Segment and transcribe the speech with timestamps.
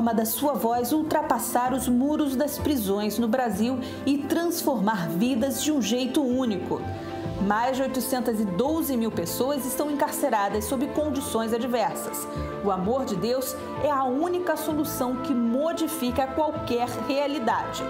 [0.00, 5.70] forma da sua voz ultrapassar os muros das prisões no Brasil e transformar vidas de
[5.70, 6.80] um jeito único.
[7.46, 12.26] Mais de 812 mil pessoas estão encarceradas sob condições adversas.
[12.64, 17.82] O amor de Deus é a única solução que modifica qualquer realidade.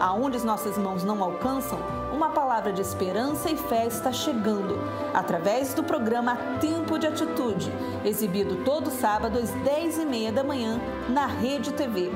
[0.00, 1.78] Aonde as nossas mãos não alcançam,
[2.22, 4.78] uma palavra de esperança e fé está chegando,
[5.12, 7.72] através do programa Tempo de Atitude,
[8.04, 12.12] exibido todo sábado às 10h30 da manhã na Rede TV.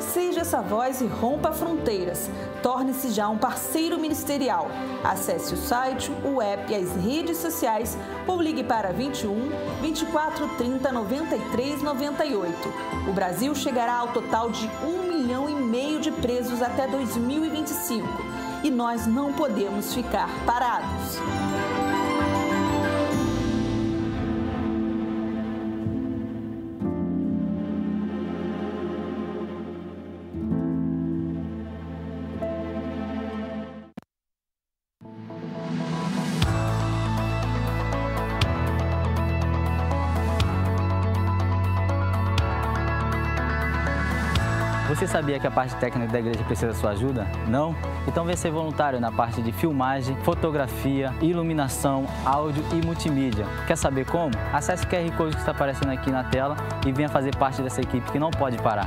[0.00, 2.28] Seja essa voz e rompa fronteiras.
[2.64, 4.66] Torne-se já um parceiro ministerial.
[5.04, 10.90] Acesse o site, o app e as redes sociais ou ligue para 21 24 30
[10.90, 12.74] 93 98.
[13.08, 18.70] O Brasil chegará ao total de 1 milhão e meio de presos até 2025 e
[18.70, 21.20] nós não podemos ficar parados.
[44.86, 47.26] Você sabia que a parte técnica da igreja precisa da sua ajuda?
[47.48, 47.74] Não?
[48.06, 53.46] Então venha ser voluntário na parte de filmagem, fotografia, iluminação, áudio e multimídia.
[53.66, 54.34] Quer saber como?
[54.52, 56.54] Acesse o QR Code que está aparecendo aqui na tela
[56.86, 58.86] e venha fazer parte dessa equipe que não pode parar.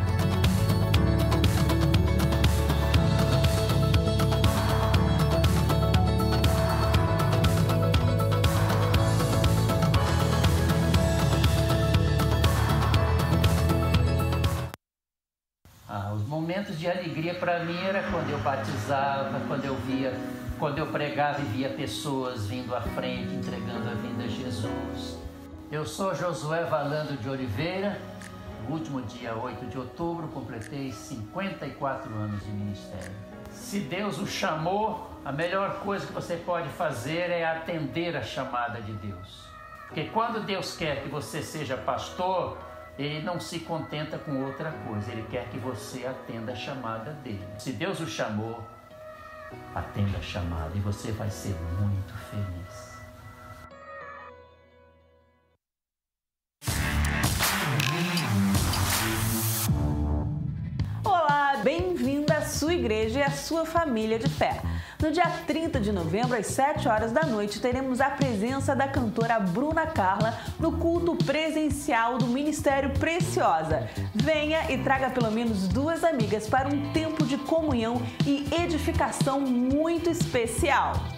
[18.47, 20.13] Batizava, quando eu via,
[20.57, 25.17] quando eu pregava e via pessoas vindo à frente, entregando a vida a Jesus.
[25.69, 27.99] Eu sou Josué Valando de Oliveira.
[28.63, 33.11] No último dia 8 de outubro, completei 54 anos de ministério.
[33.51, 38.81] Se Deus o chamou, a melhor coisa que você pode fazer é atender a chamada
[38.81, 39.45] de Deus.
[39.87, 42.57] Porque quando Deus quer que você seja pastor,
[42.97, 47.45] ele não se contenta com outra coisa, ele quer que você atenda a chamada dele.
[47.59, 48.65] Se Deus o chamou,
[49.75, 52.56] atenda a chamada e você vai ser muito feliz.
[62.87, 64.61] Igreja e à sua família de fé.
[65.01, 69.39] No dia 30 de novembro, às 7 horas da noite, teremos a presença da cantora
[69.39, 73.87] Bruna Carla no culto presencial do Ministério Preciosa.
[74.15, 80.09] Venha e traga pelo menos duas amigas para um tempo de comunhão e edificação muito
[80.09, 81.16] especial.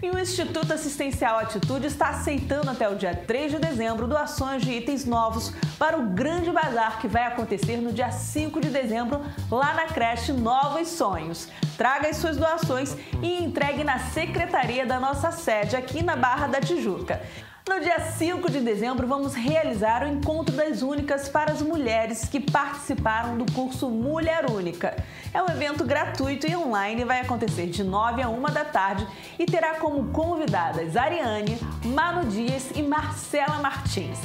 [0.00, 4.70] E o Instituto Assistencial Atitude está aceitando até o dia 3 de dezembro doações de
[4.70, 9.74] itens novos para o grande bazar que vai acontecer no dia 5 de dezembro lá
[9.74, 11.48] na creche Novos Sonhos.
[11.76, 16.60] Traga as suas doações e entregue na secretaria da nossa sede aqui na Barra da
[16.60, 17.20] Tijuca.
[17.68, 22.40] No dia 5 de dezembro, vamos realizar o Encontro das Únicas para as mulheres que
[22.40, 24.96] participaram do curso Mulher Única.
[25.34, 29.06] É um evento gratuito e online, vai acontecer de 9 a 1 da tarde
[29.38, 34.18] e terá como convidadas Ariane, Manu Dias e Marcela Martins.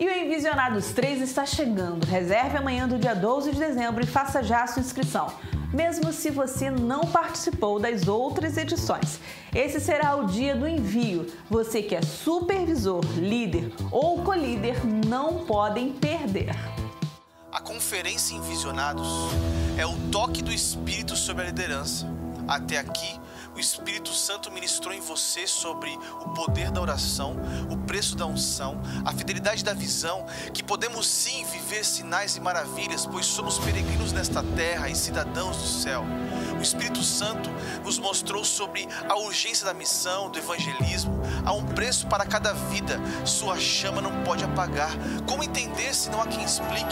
[0.00, 2.06] E o Envisionados 3 está chegando.
[2.06, 5.30] Reserve amanhã do dia 12 de dezembro e faça já a sua inscrição
[5.76, 9.20] mesmo se você não participou das outras edições.
[9.54, 11.26] Esse será o dia do envio.
[11.50, 16.56] Você que é supervisor, líder ou colíder não podem perder.
[17.52, 19.06] A Conferência Envisionados
[19.76, 22.06] é o toque do Espírito sobre a liderança.
[22.48, 23.20] Até aqui,
[23.56, 27.34] o Espírito Santo ministrou em você sobre o poder da oração,
[27.70, 33.06] o preço da unção, a fidelidade da visão, que podemos sim viver sinais e maravilhas,
[33.06, 36.04] pois somos peregrinos nesta terra e cidadãos do céu.
[36.58, 37.48] O Espírito Santo
[37.82, 43.00] nos mostrou sobre a urgência da missão, do evangelismo, há um preço para cada vida,
[43.24, 44.90] sua chama não pode apagar.
[45.26, 46.84] Como entender se não há quem explique?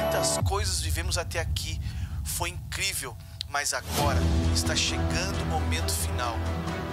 [0.00, 1.78] Muitas coisas vivemos até aqui,
[2.24, 3.14] foi incrível
[3.50, 4.20] mas agora
[4.54, 6.36] está chegando o momento final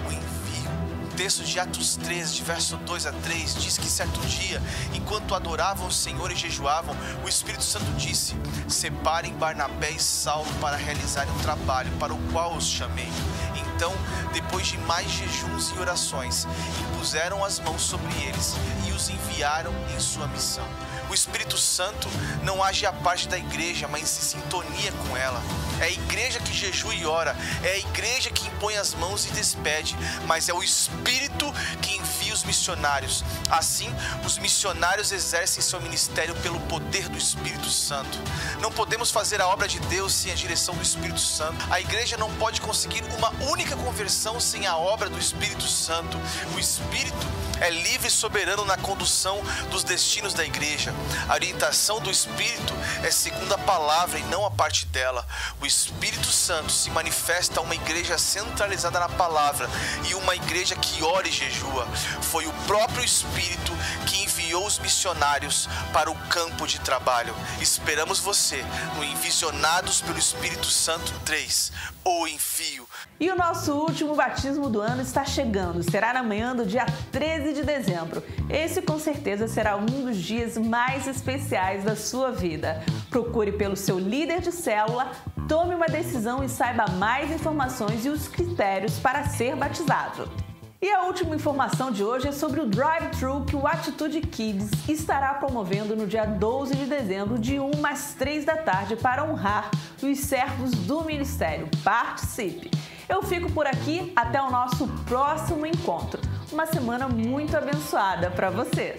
[0.06, 1.16] o envio.
[1.16, 4.60] texto de Atos 3, de verso 2 a 3, diz que certo dia,
[4.92, 8.34] enquanto adoravam o Senhor e jejuavam, o Espírito Santo disse:
[8.68, 13.08] Separem Barnabé e Saulo para realizarem o trabalho para o qual os chamei.
[13.54, 13.92] Então,
[14.32, 16.44] depois de mais jejuns e orações,
[16.80, 18.54] impuseram as mãos sobre eles
[18.86, 20.66] e os enviaram em sua missão.
[21.08, 22.08] O Espírito Santo
[22.42, 25.42] não age à parte da igreja, mas em sintonia com ela.
[25.80, 29.30] É a igreja que jejua e ora, é a igreja que impõe as mãos e
[29.30, 29.96] despede,
[30.26, 33.24] mas é o Espírito que envia os missionários.
[33.48, 33.88] Assim,
[34.24, 38.18] os missionários exercem seu ministério pelo poder do Espírito Santo.
[38.60, 41.64] Não podemos fazer a obra de Deus sem a direção do Espírito Santo.
[41.70, 46.18] A igreja não pode conseguir uma única conversão sem a obra do Espírito Santo.
[46.54, 47.26] O Espírito
[47.60, 50.92] é livre e soberano na condução dos destinos da igreja.
[51.28, 55.26] A orientação do Espírito é segundo a palavra e não a parte dela.
[55.60, 59.68] O Espírito Santo se manifesta a uma igreja centralizada na palavra
[60.08, 61.86] e uma igreja que ora e jejua.
[62.22, 63.72] Foi o próprio Espírito
[64.06, 64.17] que
[64.58, 67.34] enviou os missionários para o campo de trabalho.
[67.60, 68.64] Esperamos você
[68.96, 71.72] no Envisionados pelo Espírito Santo 3,
[72.04, 72.86] o envio.
[73.20, 75.88] E o nosso último batismo do ano está chegando.
[75.88, 78.22] Será na manhã do dia 13 de dezembro.
[78.50, 82.82] Esse com certeza será um dos dias mais especiais da sua vida.
[83.10, 85.12] Procure pelo seu líder de célula,
[85.48, 90.47] tome uma decisão e saiba mais informações e os critérios para ser batizado.
[90.80, 95.34] E a última informação de hoje é sobre o drive-thru que o Atitude Kids estará
[95.34, 100.18] promovendo no dia 12 de dezembro, de 1 às 3 da tarde, para honrar os
[100.20, 101.68] servos do Ministério.
[101.82, 102.70] Participe!
[103.08, 106.20] Eu fico por aqui, até o nosso próximo encontro.
[106.52, 108.96] Uma semana muito abençoada para você!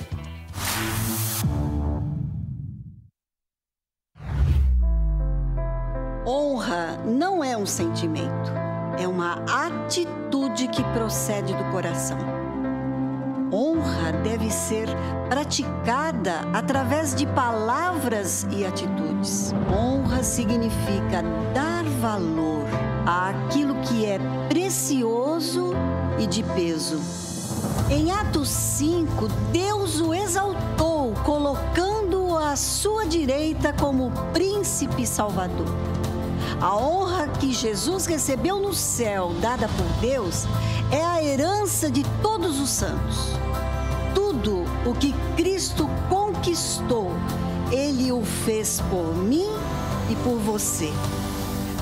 [6.27, 8.51] Honra não é um sentimento,
[8.99, 12.17] é uma atitude que procede do coração.
[13.51, 14.87] Honra deve ser
[15.29, 19.53] praticada através de palavras e atitudes.
[19.73, 22.65] Honra significa dar valor
[23.05, 25.71] àquilo que é precioso
[26.19, 26.99] e de peso.
[27.89, 35.98] Em Atos 5, Deus o exaltou, colocando-o à sua direita como príncipe salvador.
[36.61, 40.45] A honra que Jesus recebeu no céu, dada por Deus,
[40.91, 43.31] é a herança de todos os santos.
[44.13, 47.11] Tudo o que Cristo conquistou,
[47.71, 49.47] Ele o fez por mim
[50.09, 50.91] e por você.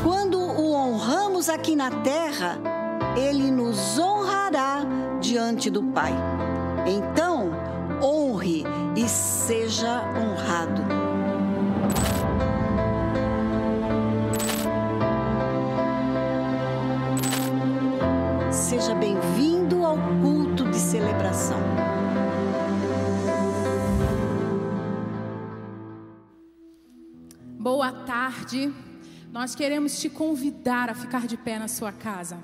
[0.03, 2.59] Quando o honramos aqui na terra,
[3.15, 4.85] Ele nos honrará
[5.19, 6.13] diante do Pai.
[6.85, 7.49] Então,
[7.99, 8.63] honre
[8.95, 10.96] e seja honrado.
[27.89, 28.69] Boa tarde.
[29.31, 32.37] Nós queremos te convidar a ficar de pé na sua casa.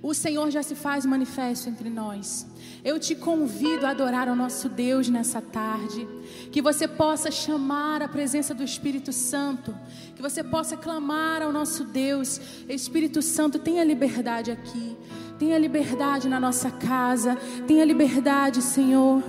[0.00, 2.46] O Senhor já se faz manifesto entre nós.
[2.84, 6.06] Eu te convido a adorar ao nosso Deus nessa tarde.
[6.52, 9.76] Que você possa chamar a presença do Espírito Santo.
[10.14, 12.40] Que você possa clamar ao nosso Deus.
[12.68, 14.96] Espírito Santo, tenha liberdade aqui.
[15.36, 17.36] Tenha liberdade na nossa casa.
[17.66, 19.20] Tenha liberdade, Senhor.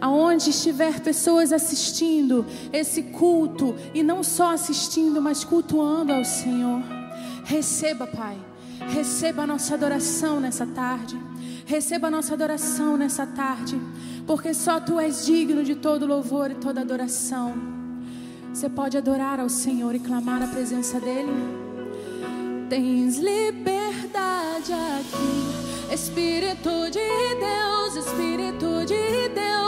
[0.00, 6.82] Aonde estiver pessoas assistindo esse culto e não só assistindo, mas cultuando ao Senhor.
[7.44, 8.38] Receba, Pai.
[8.88, 11.18] Receba a nossa adoração nessa tarde.
[11.66, 13.78] Receba a nossa adoração nessa tarde,
[14.26, 17.54] porque só tu és digno de todo louvor e toda adoração.
[18.52, 21.30] Você pode adorar ao Senhor e clamar a presença dEle.
[22.70, 29.67] Tens liberdade aqui, Espírito de Deus, Espírito de Deus.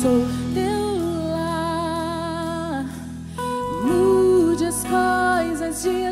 [0.00, 2.86] sou teu lar.
[3.84, 6.09] Mude as coisas de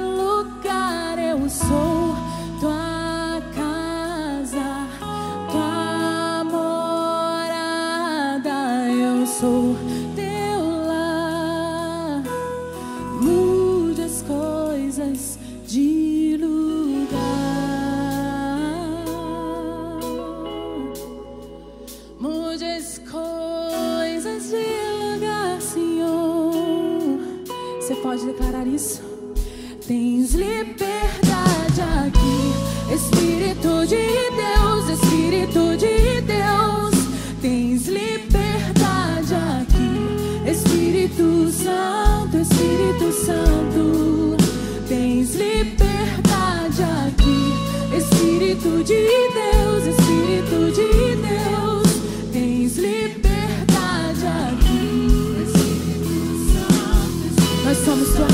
[57.69, 58.28] nós somos tua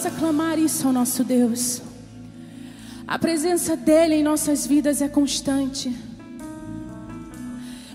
[0.00, 1.82] possa clamar isso ao nosso Deus.
[3.06, 5.94] A presença dEle em nossas vidas é constante.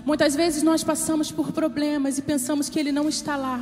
[0.04, 3.60] Muitas vezes nós passamos por problemas e pensamos que Ele não está lá.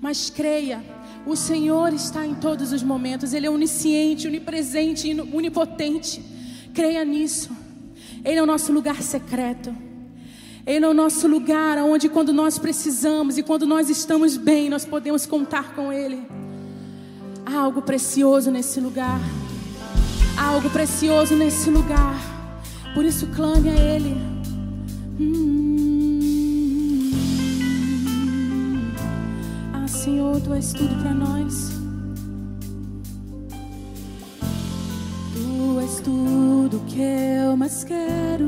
[0.00, 0.82] Mas creia,
[1.24, 3.32] o Senhor está em todos os momentos.
[3.32, 6.20] Ele é onisciente, onipresente e onipotente.
[6.74, 7.48] Creia nisso.
[8.24, 9.72] Ele é o nosso lugar secreto.
[10.66, 14.84] Ele é o nosso lugar onde, quando nós precisamos e quando nós estamos bem, nós
[14.84, 16.41] podemos contar com Ele.
[17.44, 19.20] Há algo precioso nesse lugar.
[20.36, 22.14] Há algo precioso nesse lugar.
[22.94, 24.16] Por isso clame a Ele.
[25.20, 25.50] Hum.
[29.72, 31.72] Ah, Senhor, Tu és tudo para nós.
[35.34, 38.46] Tu és tudo que eu mais quero.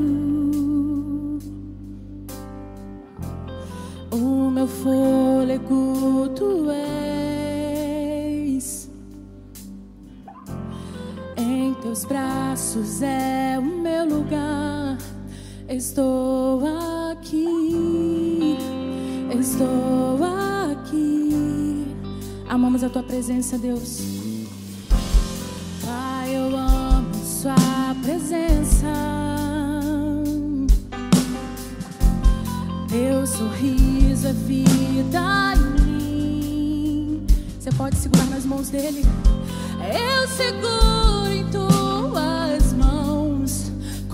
[4.11, 7.04] O meu fôlego Tu és.
[11.85, 14.97] Teus braços é o meu lugar.
[15.69, 16.63] Estou
[17.11, 18.57] aqui,
[19.39, 20.19] estou
[20.71, 21.85] aqui.
[22.49, 23.99] Amamos a tua presença, Deus.
[25.85, 28.87] Pai, eu amo sua presença.
[32.89, 37.27] Teu sorriso é vida em mim.
[37.59, 39.03] Você pode segurar nas mãos dele.
[39.93, 41.74] Eu seguro em tudo.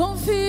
[0.02, 0.41] Confio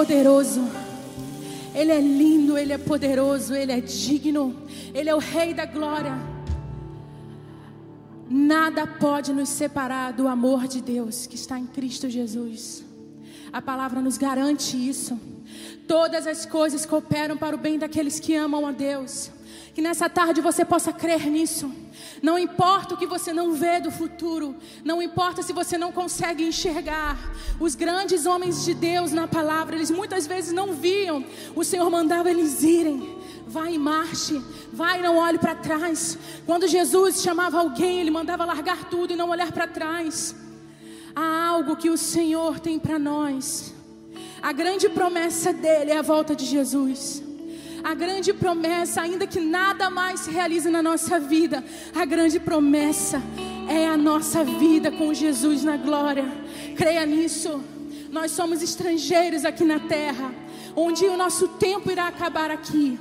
[0.00, 0.66] poderoso.
[1.74, 4.56] Ele é lindo, ele é poderoso, ele é digno.
[4.94, 6.18] Ele é o rei da glória.
[8.30, 12.82] Nada pode nos separar do amor de Deus que está em Cristo Jesus.
[13.52, 15.20] A palavra nos garante isso.
[15.86, 19.30] Todas as coisas cooperam para o bem daqueles que amam a Deus.
[19.80, 21.72] Que nessa tarde você possa crer nisso.
[22.20, 26.44] Não importa o que você não vê do futuro, não importa se você não consegue
[26.44, 27.16] enxergar.
[27.58, 31.24] Os grandes homens de Deus na palavra, eles muitas vezes não viam.
[31.56, 33.16] O Senhor mandava eles irem.
[33.46, 34.38] Vai e marche,
[34.70, 36.18] vai e não olhe para trás.
[36.44, 40.36] Quando Jesus chamava alguém, ele mandava largar tudo e não olhar para trás.
[41.16, 43.74] Há algo que o Senhor tem para nós.
[44.42, 47.29] A grande promessa dele é a volta de Jesus.
[47.82, 51.64] A grande promessa, ainda que nada mais se realize na nossa vida,
[51.94, 53.22] a grande promessa
[53.68, 56.24] é a nossa vida com Jesus na glória.
[56.76, 57.62] Creia nisso.
[58.10, 60.32] Nós somos estrangeiros aqui na terra.
[60.94, 62.98] Dia o nosso tempo irá acabar aqui,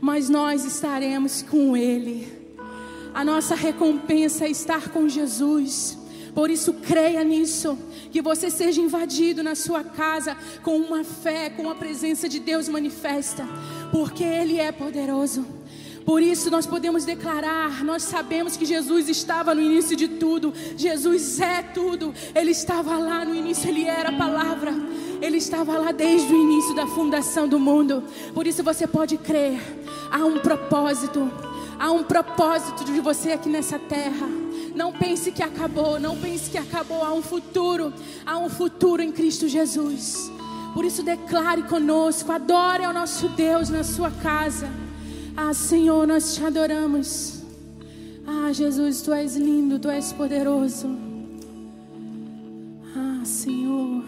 [0.00, 2.26] mas nós estaremos com Ele.
[3.14, 5.98] A nossa recompensa é estar com Jesus.
[6.36, 7.78] Por isso, creia nisso.
[8.12, 12.68] Que você seja invadido na sua casa com uma fé, com a presença de Deus
[12.68, 13.48] manifesta.
[13.90, 15.46] Porque Ele é poderoso.
[16.04, 20.52] Por isso nós podemos declarar, nós sabemos que Jesus estava no início de tudo.
[20.76, 22.14] Jesus é tudo.
[22.34, 24.74] Ele estava lá no início, ele era a palavra.
[25.22, 28.04] Ele estava lá desde o início da fundação do mundo.
[28.34, 29.58] Por isso você pode crer.
[30.10, 31.32] Há um propósito.
[31.78, 34.45] Há um propósito de você aqui nessa terra.
[34.76, 37.02] Não pense que acabou, não pense que acabou.
[37.02, 37.94] Há um futuro.
[38.26, 40.30] Há um futuro em Cristo Jesus.
[40.74, 44.68] Por isso declare conosco, adore ao nosso Deus na sua casa.
[45.34, 47.40] Ah, Senhor, nós te adoramos.
[48.26, 50.94] Ah, Jesus, tu és lindo, tu és poderoso.
[52.94, 54.04] Ah, Senhor.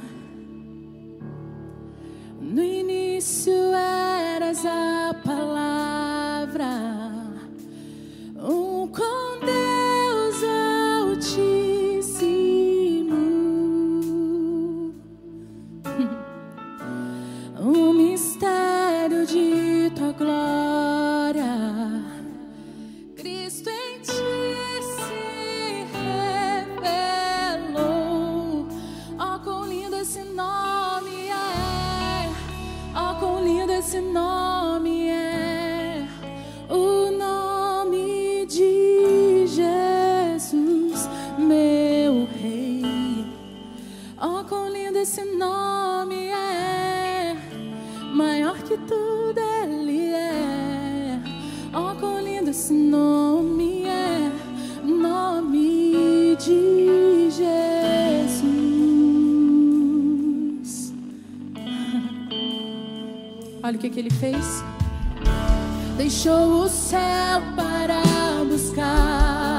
[2.42, 3.54] No início
[4.34, 6.66] eras a palavra,
[8.36, 9.67] um Deus
[11.18, 13.16] altíssimo,
[17.60, 20.57] um mistério de tua glória,
[44.98, 47.36] esse nome é!
[48.12, 51.20] Maior que tudo ele é.
[51.72, 54.32] Oh, quão lindo esse nome é!
[54.84, 58.42] Nome de Jesus.
[63.62, 64.64] Olha o que, que ele fez.
[65.96, 68.02] Deixou o céu para
[68.48, 69.57] buscar-nos.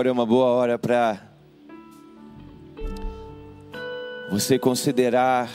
[0.00, 1.20] Agora é uma boa hora para
[4.30, 5.50] você considerar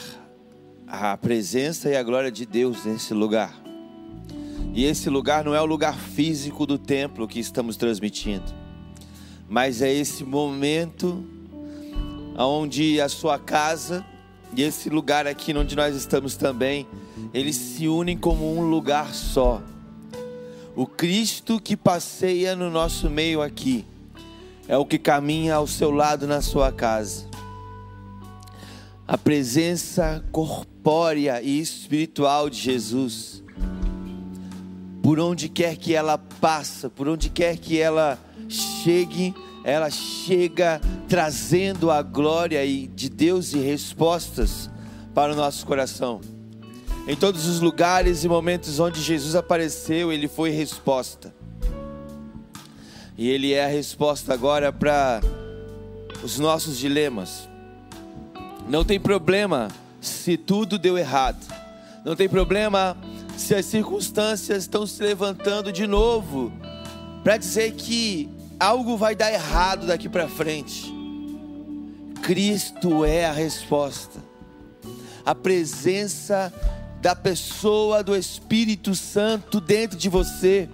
[0.85, 3.59] a presença e a glória de Deus nesse lugar.
[4.71, 8.53] E esse lugar não é o lugar físico do templo que estamos transmitindo,
[9.49, 11.25] mas é esse momento
[12.37, 14.05] onde a sua casa
[14.55, 16.85] e esse lugar aqui onde nós estamos também,
[17.33, 19.59] eles se unem como um lugar só.
[20.75, 23.83] O Cristo que passeia no nosso meio aqui
[24.67, 27.25] é o que caminha ao seu lado na sua casa.
[29.07, 33.43] A presença corpórea e espiritual de Jesus,
[35.03, 38.17] por onde quer que ela passa, por onde quer que ela
[38.49, 44.69] chegue, ela chega trazendo a glória de Deus e respostas
[45.13, 46.19] para o nosso coração.
[47.07, 51.34] Em todos os lugares e momentos onde Jesus apareceu, ele foi resposta.
[53.17, 55.21] E ele é a resposta agora para
[56.21, 57.47] os nossos dilemas.
[58.67, 59.69] Não tem problema
[60.01, 61.45] se tudo deu errado.
[62.03, 62.97] Não tem problema
[63.37, 66.51] se as circunstâncias estão se levantando de novo
[67.23, 70.93] para dizer que algo vai dar errado daqui para frente.
[72.21, 74.19] Cristo é a resposta.
[75.25, 76.53] A presença
[77.01, 80.69] da pessoa do Espírito Santo dentro de você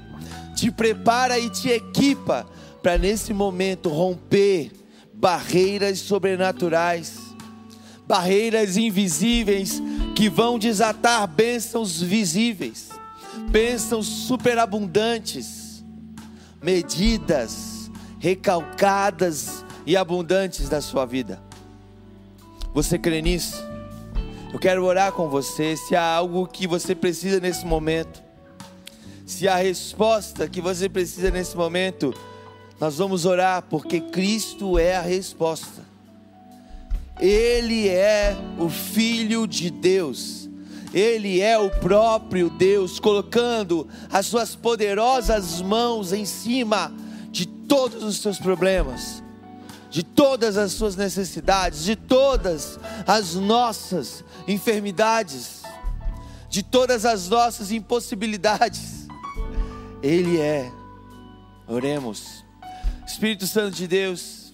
[0.62, 2.46] te prepara e te equipa
[2.84, 4.72] para nesse momento romper
[5.12, 7.18] barreiras sobrenaturais,
[8.08, 9.82] barreiras invisíveis
[10.16, 12.90] que vão desatar bênçãos visíveis,
[13.50, 15.84] bênçãos superabundantes,
[16.62, 21.42] medidas, recalcadas e abundantes da sua vida.
[22.72, 23.58] Você crê nisso?
[24.54, 25.76] Eu quero orar com você.
[25.76, 28.21] Se há algo que você precisa nesse momento,
[29.32, 32.14] se há resposta que você precisa nesse momento,
[32.78, 35.86] nós vamos orar, porque Cristo é a resposta.
[37.18, 40.50] Ele é o Filho de Deus.
[40.94, 46.94] Ele é o próprio Deus, colocando as suas poderosas mãos em cima
[47.32, 49.24] de todos os seus problemas,
[49.90, 55.62] de todas as suas necessidades, de todas as nossas enfermidades,
[56.50, 59.01] de todas as nossas impossibilidades.
[60.02, 60.72] Ele é.
[61.68, 62.44] Oremos.
[63.06, 64.54] Espírito Santo de Deus,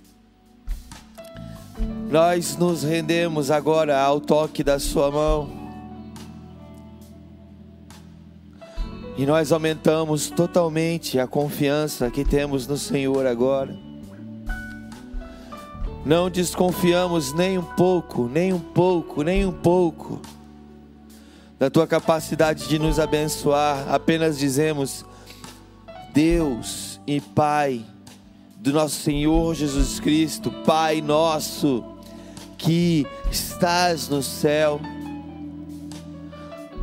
[2.09, 5.49] nós nos rendemos agora ao toque da Sua mão.
[9.17, 13.75] E nós aumentamos totalmente a confiança que temos no Senhor agora.
[16.05, 20.21] Não desconfiamos nem um pouco, nem um pouco, nem um pouco
[21.59, 23.85] da tua capacidade de nos abençoar.
[23.89, 25.03] Apenas dizemos:
[26.17, 27.85] Deus e Pai
[28.57, 31.83] do nosso Senhor Jesus Cristo, Pai nosso
[32.57, 34.81] que estás no céu,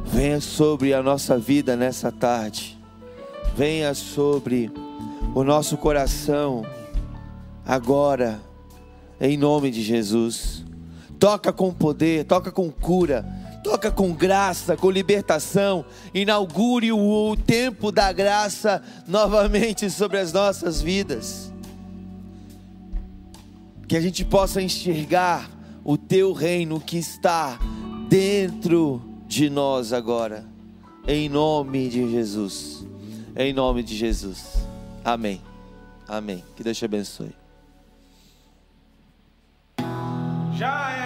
[0.07, 2.79] venha sobre a nossa vida nessa tarde.
[3.57, 4.71] venha sobre
[5.35, 6.65] o nosso coração
[7.67, 8.41] agora,
[9.21, 10.65] em nome de Jesus.
[11.19, 13.27] Toca com poder, toca com cura,
[13.65, 15.87] toca com graça, com libertação.
[16.13, 21.51] Inaugure o tempo da graça novamente sobre as nossas vidas.
[23.89, 25.51] Que a gente possa enxergar
[25.83, 27.59] o teu reino que está
[28.09, 30.45] dentro de nós agora.
[31.09, 32.87] Em nome de Jesus.
[33.35, 34.67] Em nome de Jesus.
[35.03, 35.41] Amém.
[36.07, 36.45] Amém.
[36.55, 37.35] Que Deus te abençoe.
[40.57, 41.04] Já é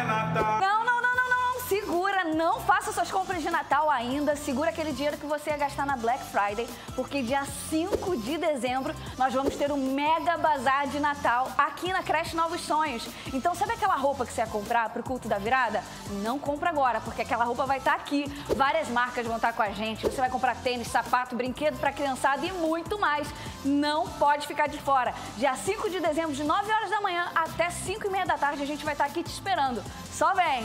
[2.39, 4.37] não faça suas compras de Natal ainda.
[4.37, 8.95] Segura aquele dinheiro que você ia gastar na Black Friday, porque dia 5 de dezembro
[9.19, 13.09] nós vamos ter um mega bazar de Natal aqui na Creche Novos Sonhos.
[13.35, 15.83] Então, sabe aquela roupa que você ia comprar pro culto da virada?
[16.23, 18.27] Não compra agora, porque aquela roupa vai estar aqui.
[18.55, 20.07] Várias marcas vão estar com a gente.
[20.07, 23.27] Você vai comprar tênis, sapato, brinquedo para criançada e muito mais.
[23.65, 25.13] Não pode ficar de fora.
[25.39, 28.63] Dia 5 de dezembro, de 9 horas da manhã até 5 e meia da tarde,
[28.63, 29.83] a gente vai estar aqui te esperando.
[30.13, 30.63] Só vem!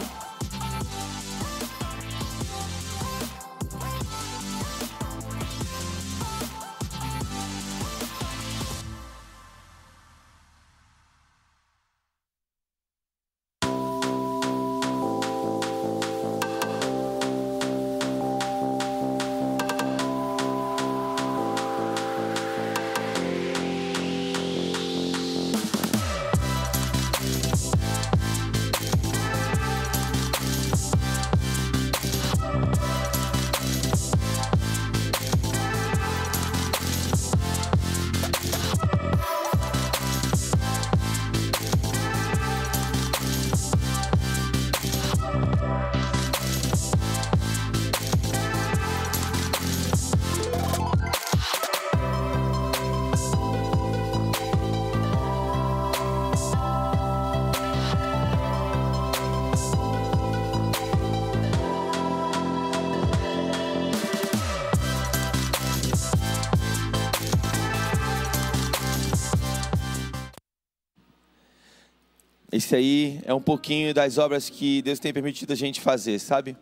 [72.73, 76.57] Esse aí é um pouquinho das obras que Deus tem permitido a gente fazer, sabe?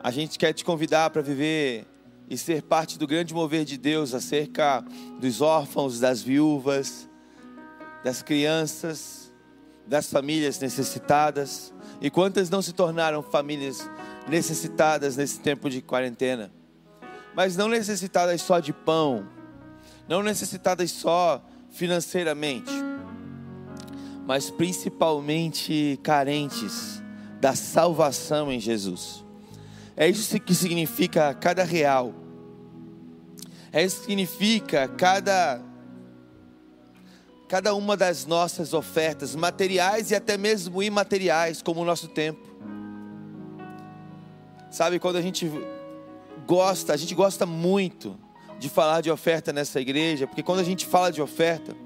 [0.00, 1.84] A gente quer te convidar para viver
[2.30, 4.84] e ser parte do grande mover de Deus acerca
[5.20, 7.08] dos órfãos, das viúvas,
[8.04, 9.34] das crianças,
[9.84, 11.74] das famílias necessitadas.
[12.00, 13.90] E quantas não se tornaram famílias
[14.28, 16.52] necessitadas nesse tempo de quarentena?
[17.34, 19.26] Mas não necessitadas só de pão,
[20.08, 22.83] não necessitadas só financeiramente
[24.26, 27.02] mas principalmente carentes
[27.40, 29.24] da salvação em Jesus.
[29.96, 32.14] É isso que significa cada real.
[33.72, 35.60] É isso que significa cada
[37.46, 42.42] cada uma das nossas ofertas, materiais e até mesmo imateriais, como o nosso tempo.
[44.70, 45.48] Sabe quando a gente
[46.46, 48.18] gosta, a gente gosta muito
[48.58, 51.76] de falar de oferta nessa igreja, porque quando a gente fala de oferta,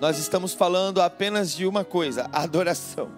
[0.00, 3.10] nós estamos falando apenas de uma coisa: adoração.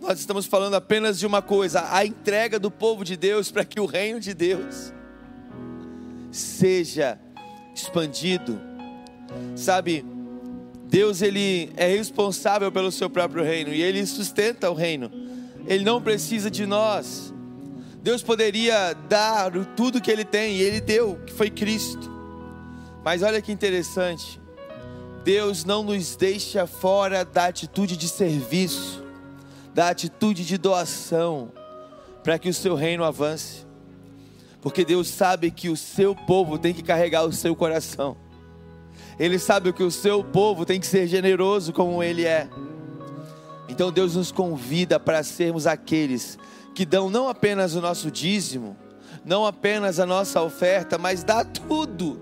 [0.00, 3.80] Nós estamos falando apenas de uma coisa: a entrega do povo de Deus para que
[3.80, 4.92] o reino de Deus
[6.30, 7.18] seja
[7.74, 8.60] expandido.
[9.54, 10.04] Sabe,
[10.88, 15.10] Deus ele é responsável pelo seu próprio reino e ele sustenta o reino.
[15.66, 17.32] Ele não precisa de nós.
[18.02, 22.10] Deus poderia dar tudo que ele tem e ele deu, que foi Cristo.
[23.04, 24.40] Mas olha que interessante.
[25.28, 29.04] Deus não nos deixa fora da atitude de serviço,
[29.74, 31.52] da atitude de doação,
[32.24, 33.66] para que o seu reino avance.
[34.62, 38.16] Porque Deus sabe que o seu povo tem que carregar o seu coração.
[39.18, 42.48] Ele sabe que o seu povo tem que ser generoso como ele é.
[43.68, 46.38] Então Deus nos convida para sermos aqueles
[46.74, 48.74] que dão não apenas o nosso dízimo,
[49.26, 52.18] não apenas a nossa oferta, mas dá tudo,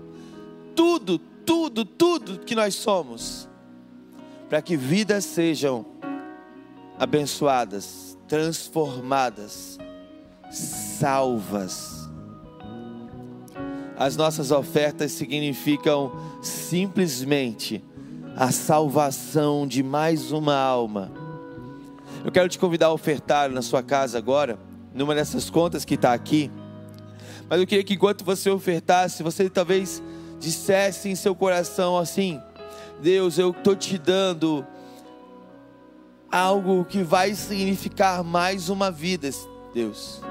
[0.75, 3.47] tudo, tudo, tudo que nós somos,
[4.49, 5.85] para que vidas sejam
[6.99, 9.77] abençoadas, transformadas,
[10.51, 12.09] salvas.
[13.97, 17.83] As nossas ofertas significam simplesmente
[18.35, 21.11] a salvação de mais uma alma.
[22.25, 24.59] Eu quero te convidar a ofertar na sua casa agora,
[24.93, 26.51] numa dessas contas que está aqui.
[27.49, 30.03] Mas eu queria que enquanto você ofertasse, você talvez
[30.39, 32.41] dissesse em seu coração assim:
[33.01, 34.65] Deus, eu estou te dando
[36.31, 39.29] algo que vai significar mais uma vida,
[39.73, 40.21] Deus,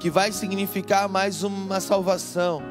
[0.00, 2.62] que vai significar mais uma salvação,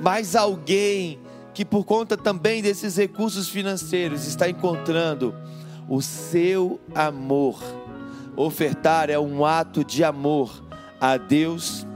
[0.00, 1.20] mais alguém
[1.52, 5.34] que por conta também desses recursos financeiros está encontrando
[5.88, 7.62] o seu amor.
[8.36, 10.64] Ofertar é um ato de amor
[11.00, 11.86] a Deus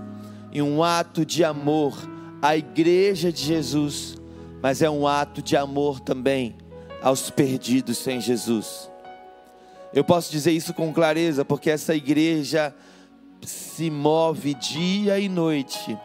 [0.53, 1.99] e um ato de amor
[2.41, 4.17] à igreja de Jesus,
[4.63, 6.57] mas é um ato de amor também
[7.03, 8.91] aos perdidos sem Jesus.
[9.93, 12.75] Eu posso dizer isso com clareza, porque essa igreja
[13.43, 15.97] se move dia e noite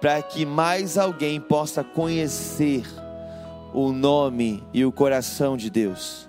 [0.00, 2.84] para que mais alguém possa conhecer
[3.72, 6.28] o nome e o coração de Deus.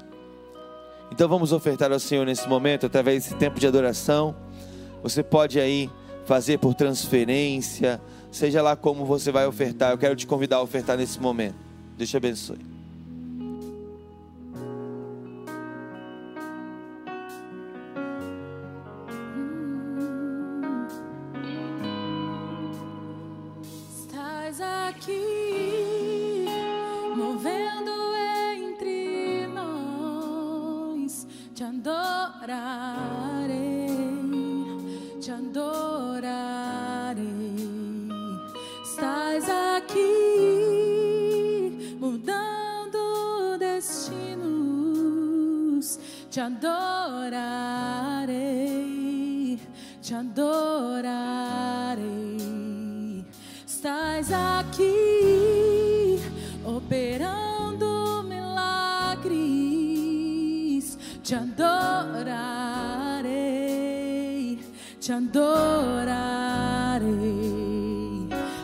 [1.12, 4.36] Então vamos ofertar ao Senhor nesse momento, através desse tempo de adoração.
[5.04, 5.90] Você pode aí
[6.26, 8.02] fazer por transferência,
[8.36, 9.92] seja lá como você vai ofertar.
[9.92, 11.56] Eu quero te convidar a ofertar nesse momento.
[11.98, 12.76] Deus te abençoe.
[46.36, 47.40] te adorarei,
[50.02, 51.06] te adorarei.
[53.66, 56.20] Estás aqui
[56.66, 59.28] operando milagres,
[61.24, 61.80] te adorarei,
[65.00, 65.88] te adorarei.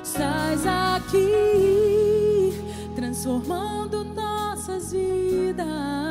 [0.03, 2.51] Estás aqui
[2.97, 6.10] transformando nossas vidas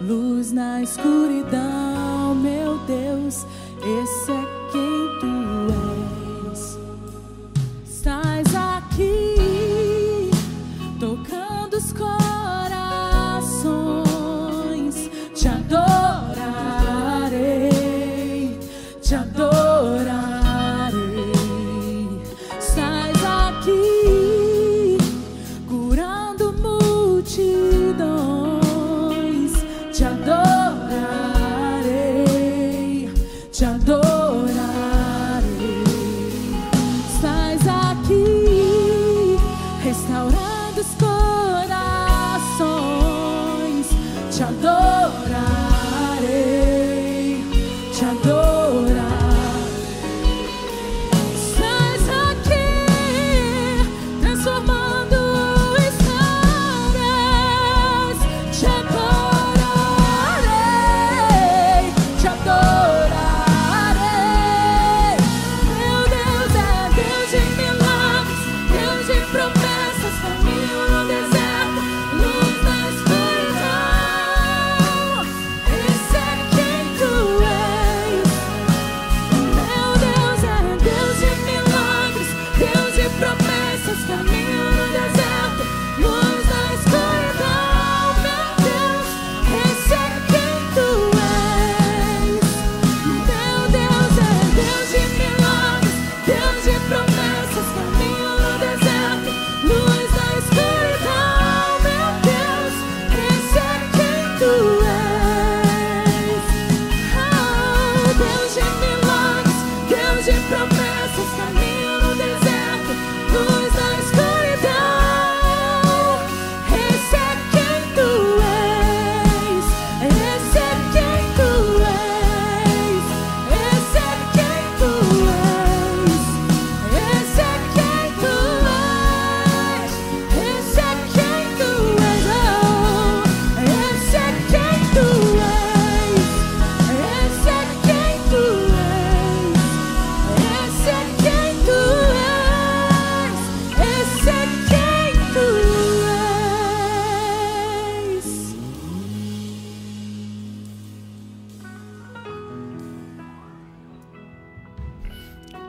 [0.00, 3.46] luz na escuridão, meu Deus,
[3.82, 4.45] esse é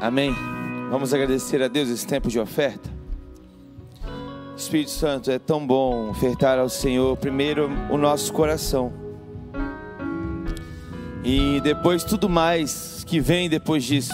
[0.07, 0.33] Amém.
[0.89, 2.89] Vamos agradecer a Deus esse tempo de oferta.
[4.55, 8.93] Espírito Santo, é tão bom ofertar ao Senhor primeiro o nosso coração.
[11.25, 14.13] E depois tudo mais que vem depois disso.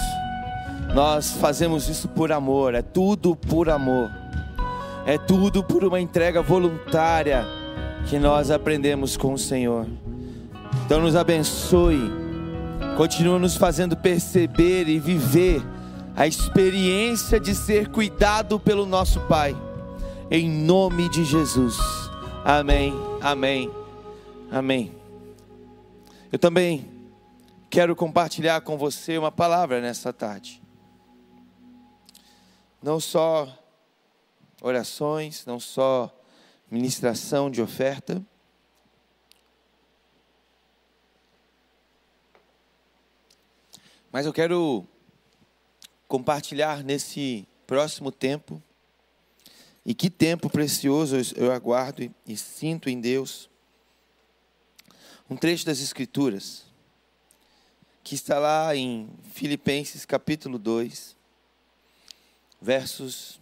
[0.96, 4.10] Nós fazemos isso por amor, é tudo por amor.
[5.06, 7.46] É tudo por uma entrega voluntária
[8.10, 9.86] que nós aprendemos com o Senhor.
[10.88, 12.12] Então nos abençoe.
[12.98, 15.62] Continua nos fazendo perceber e viver
[16.16, 19.56] a experiência de ser cuidado pelo nosso Pai.
[20.30, 21.78] Em nome de Jesus.
[22.46, 22.94] Amém.
[23.22, 23.72] Amém.
[24.52, 24.96] Amém.
[26.32, 26.90] Eu também
[27.70, 30.62] quero compartilhar com você uma palavra nessa tarde.
[32.82, 33.48] Não só
[34.62, 36.14] orações, não só
[36.70, 38.24] ministração de oferta,
[44.12, 44.88] mas eu quero
[46.14, 48.62] compartilhar nesse próximo tempo.
[49.84, 53.50] E que tempo precioso eu aguardo e sinto em Deus.
[55.28, 56.66] Um trecho das Escrituras,
[58.04, 61.18] que está lá em Filipenses capítulo 2,
[62.62, 63.42] versos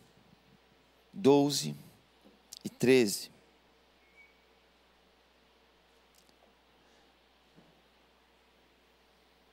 [1.11, 1.75] 12
[2.63, 3.29] e 13.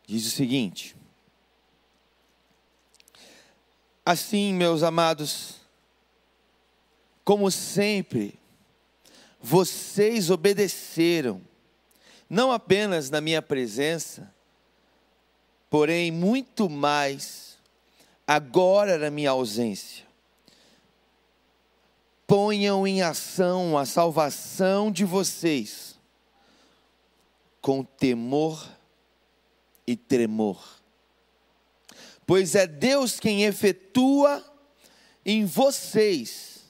[0.07, 0.98] Diz o seguinte:
[4.11, 5.57] Assim, meus amados,
[7.23, 8.41] como sempre,
[9.39, 11.43] vocês obedeceram,
[12.27, 14.33] não apenas na minha presença,
[15.69, 17.59] porém muito mais
[18.27, 20.07] agora na minha ausência.
[22.27, 25.99] Ponham em ação a salvação de vocês
[27.61, 28.67] com temor
[29.87, 30.78] e tremor
[32.29, 34.45] pois é Deus quem efetua
[35.25, 36.63] em vocês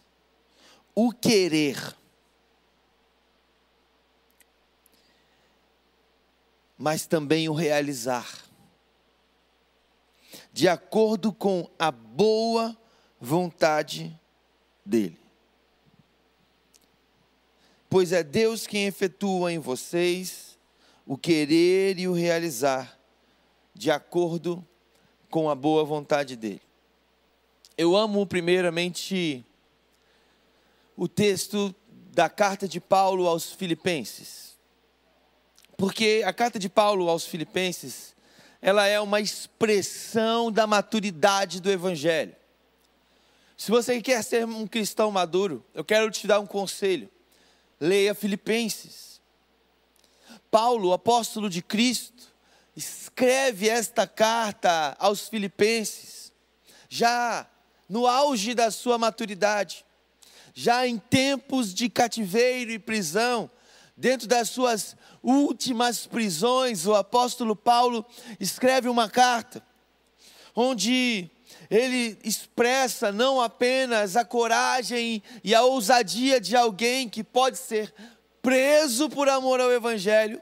[0.94, 1.96] o querer.
[6.76, 8.44] Mas também o realizar,
[10.52, 12.78] de acordo com a boa
[13.20, 14.16] vontade
[14.86, 15.18] dEle.
[17.90, 20.56] Pois é Deus quem efetua em vocês
[21.04, 22.96] o querer e o realizar,
[23.74, 24.77] de acordo com
[25.30, 26.62] com a boa vontade dele.
[27.76, 29.44] Eu amo, primeiramente,
[30.96, 31.74] o texto
[32.12, 34.56] da carta de Paulo aos Filipenses.
[35.76, 38.16] Porque a carta de Paulo aos Filipenses,
[38.60, 42.34] ela é uma expressão da maturidade do Evangelho.
[43.56, 47.08] Se você quer ser um cristão maduro, eu quero te dar um conselho.
[47.80, 49.20] Leia Filipenses.
[50.50, 52.32] Paulo, apóstolo de Cristo,
[53.18, 56.32] escreve esta carta aos Filipenses,
[56.88, 57.44] já
[57.88, 59.84] no auge da sua maturidade,
[60.54, 63.50] já em tempos de cativeiro e prisão,
[63.96, 68.06] dentro das suas últimas prisões, o apóstolo Paulo
[68.38, 69.64] escreve uma carta,
[70.54, 71.28] onde
[71.68, 77.92] ele expressa não apenas a coragem e a ousadia de alguém que pode ser
[78.40, 80.40] preso por amor ao Evangelho,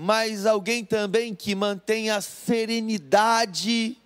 [0.00, 3.96] mas alguém também que mantém a serenidade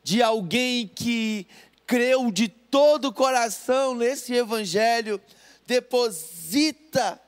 [0.00, 1.44] de alguém que
[1.84, 5.20] creu de todo o coração nesse evangelho,
[5.66, 7.20] deposita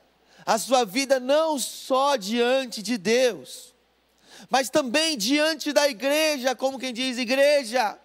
[0.47, 3.75] a sua vida não só diante de Deus,
[4.49, 7.99] mas também diante da igreja, como quem diz, igreja.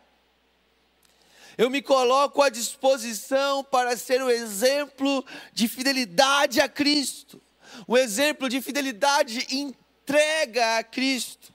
[1.55, 7.39] Eu me coloco à disposição para ser o exemplo de fidelidade a Cristo,
[7.87, 11.53] o exemplo de fidelidade interna entrega a Cristo.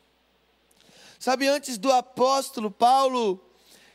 [1.18, 3.42] Sabe, antes do apóstolo Paulo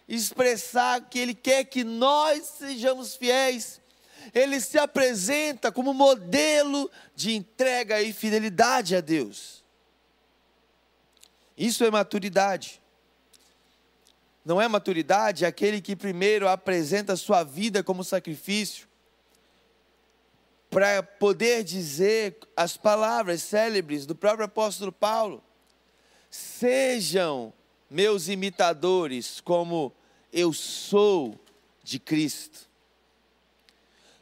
[0.07, 3.79] expressar que ele quer que nós sejamos fiéis,
[4.33, 9.63] ele se apresenta como modelo de entrega e fidelidade a Deus.
[11.55, 12.81] Isso é maturidade.
[14.43, 18.86] Não é maturidade aquele que primeiro apresenta sua vida como sacrifício,
[20.69, 25.43] para poder dizer as palavras célebres do próprio apóstolo Paulo:
[26.29, 27.53] Sejam
[27.89, 29.93] meus imitadores, como
[30.31, 31.39] eu sou
[31.83, 32.67] de Cristo.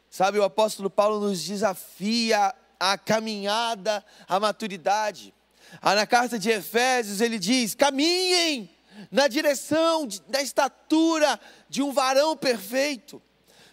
[0.08, 5.34] Sabe, o apóstolo Paulo nos desafia a caminhada, a maturidade.
[5.82, 8.70] Ah, na carta de Efésios ele diz: caminhem
[9.10, 11.38] na direção da estatura
[11.68, 13.20] de um varão perfeito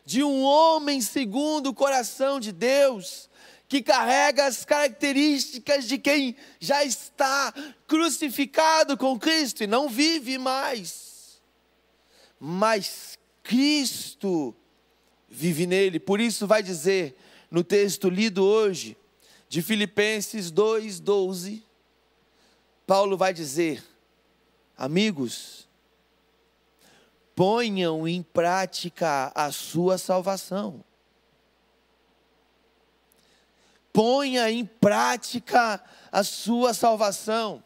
[0.06, 3.30] de um homem segundo o coração de Deus,
[3.68, 7.54] que carrega as características de quem já está
[7.88, 11.42] crucificado com Cristo e não vive mais.
[12.40, 14.56] Mas Cristo
[15.30, 16.00] vive nele.
[16.00, 17.16] Por isso, vai dizer
[17.50, 18.98] no texto lido hoje,
[19.48, 21.62] de Filipenses 2,12,
[22.88, 23.84] Paulo vai dizer:
[24.76, 25.68] Amigos,
[27.36, 30.84] ponham em prática a sua salvação.
[33.92, 37.64] Ponha em prática a sua salvação.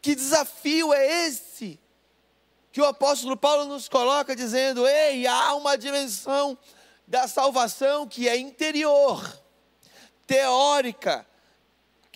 [0.00, 1.78] Que desafio é esse
[2.72, 6.56] que o apóstolo Paulo nos coloca dizendo: ei, há uma dimensão
[7.06, 9.42] da salvação que é interior,
[10.26, 11.26] teórica,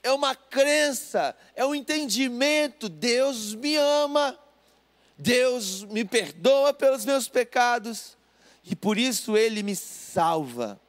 [0.02, 2.88] é uma crença, é um entendimento.
[2.88, 4.38] Deus me ama,
[5.22, 8.16] Deus me perdoa pelos meus pecados
[8.64, 10.80] e por isso Ele me salva.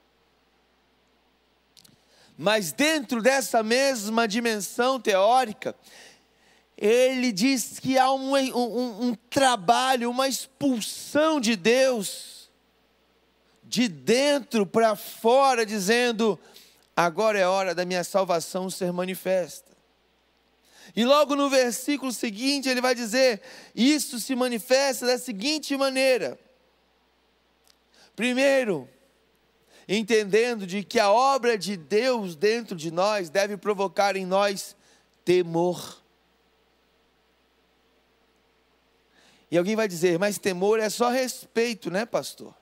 [2.35, 5.75] Mas dentro dessa mesma dimensão teórica,
[6.75, 12.49] ele diz que há um, um, um trabalho, uma expulsão de Deus,
[13.63, 16.39] de dentro para fora, dizendo:
[16.95, 19.72] agora é hora da minha salvação ser manifesta.
[20.95, 23.41] E logo no versículo seguinte ele vai dizer:
[23.75, 26.39] Isso se manifesta da seguinte maneira.
[28.15, 28.87] Primeiro,
[29.87, 34.75] entendendo de que a obra de Deus dentro de nós deve provocar em nós
[35.25, 36.01] temor.
[39.49, 42.55] E alguém vai dizer, mas temor é só respeito, né, pastor?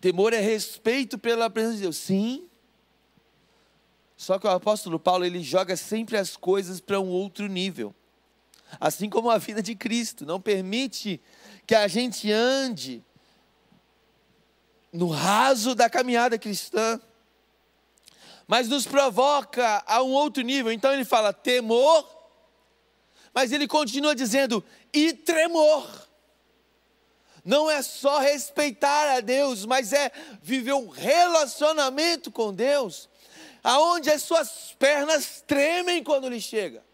[0.00, 1.96] Temor é respeito pela presença de Deus.
[1.96, 2.48] Sim.
[4.16, 7.94] Só que o apóstolo Paulo, ele joga sempre as coisas para um outro nível.
[8.80, 10.24] Assim como a vida de Cristo.
[10.24, 11.20] Não permite
[11.66, 13.04] que a gente ande
[14.92, 17.00] no raso da caminhada cristã.
[18.46, 20.70] Mas nos provoca a um outro nível.
[20.70, 22.08] Então ele fala temor,
[23.32, 26.04] mas ele continua dizendo e tremor.
[27.44, 30.10] Não é só respeitar a Deus, mas é
[30.40, 33.08] viver um relacionamento com Deus,
[33.64, 36.84] aonde as suas pernas tremem quando Ele chega.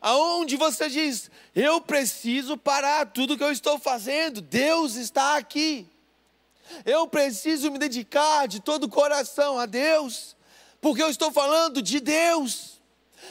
[0.00, 5.88] Aonde você diz: "Eu preciso parar tudo que eu estou fazendo, Deus está aqui".
[6.84, 10.36] Eu preciso me dedicar de todo o coração a Deus,
[10.80, 12.80] porque eu estou falando de Deus.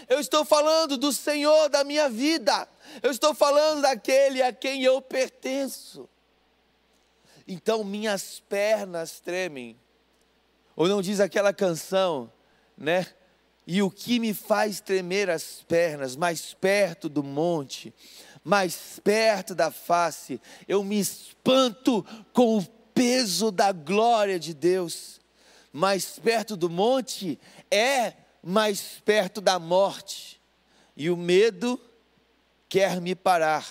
[0.07, 2.67] Eu estou falando do Senhor da minha vida.
[3.01, 6.07] Eu estou falando daquele a quem eu pertenço.
[7.47, 9.79] Então minhas pernas tremem.
[10.79, 12.31] Ou não diz aquela canção,
[12.77, 13.05] né?
[13.67, 17.93] E o que me faz tremer as pernas, mais perto do monte,
[18.45, 22.01] mais perto da face, eu me espanto
[22.31, 25.19] com o peso da glória de Deus.
[25.73, 27.37] Mais perto do monte
[27.69, 30.39] é mais perto da morte.
[30.95, 31.77] E o medo
[32.69, 33.67] quer me parar.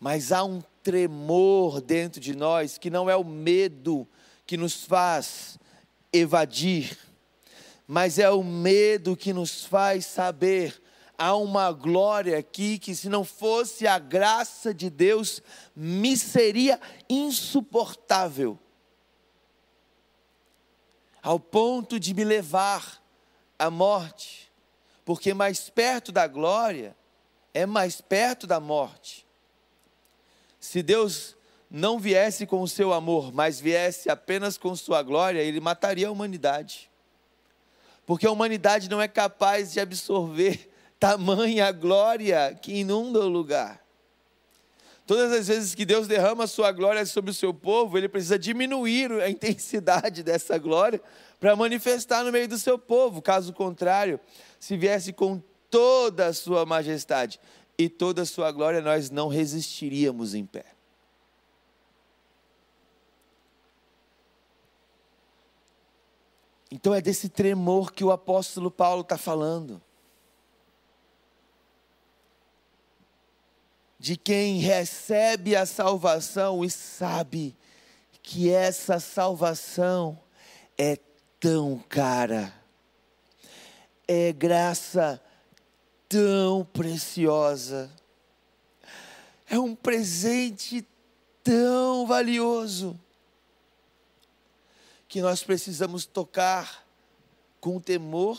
[0.00, 4.08] Mas há um tremor dentro de nós que não é o medo
[4.48, 5.58] que nos faz
[6.10, 6.98] evadir,
[7.86, 10.82] mas é o medo que nos faz saber
[11.18, 15.42] há uma glória aqui que se não fosse a graça de Deus
[15.76, 16.80] me seria
[17.10, 18.58] insuportável.
[21.22, 23.04] Ao ponto de me levar
[23.58, 24.50] à morte,
[25.04, 26.96] porque mais perto da glória
[27.52, 29.26] é mais perto da morte.
[30.58, 31.36] Se Deus
[31.70, 36.10] não viesse com o seu amor, mas viesse apenas com sua glória, ele mataria a
[36.10, 36.90] humanidade.
[38.06, 43.84] Porque a humanidade não é capaz de absorver tamanha glória que inunda o lugar.
[45.06, 48.38] Todas as vezes que Deus derrama a sua glória sobre o seu povo, ele precisa
[48.38, 51.00] diminuir a intensidade dessa glória
[51.38, 53.22] para manifestar no meio do seu povo.
[53.22, 54.18] Caso contrário,
[54.58, 57.38] se viesse com toda a sua majestade
[57.76, 60.77] e toda a sua glória, nós não resistiríamos em pé.
[66.70, 69.80] Então é desse tremor que o apóstolo Paulo está falando.
[73.98, 77.56] De quem recebe a salvação e sabe
[78.22, 80.18] que essa salvação
[80.76, 80.96] é
[81.40, 82.52] tão cara,
[84.06, 85.20] é graça
[86.08, 87.90] tão preciosa,
[89.48, 90.86] é um presente
[91.42, 92.98] tão valioso,
[95.08, 96.86] que nós precisamos tocar
[97.60, 98.38] com temor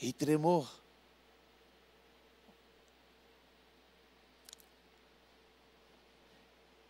[0.00, 0.70] e tremor.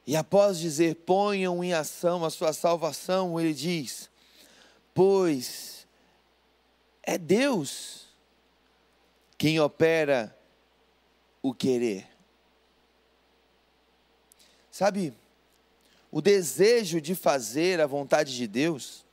[0.05, 4.11] E após dizer, ponham em ação a sua salvação, ele diz:
[4.93, 5.87] Pois
[7.03, 8.09] é Deus
[9.39, 10.37] quem opera
[11.41, 12.09] o querer.
[14.71, 15.15] Sabe,
[16.11, 19.05] o desejo de fazer a vontade de Deus,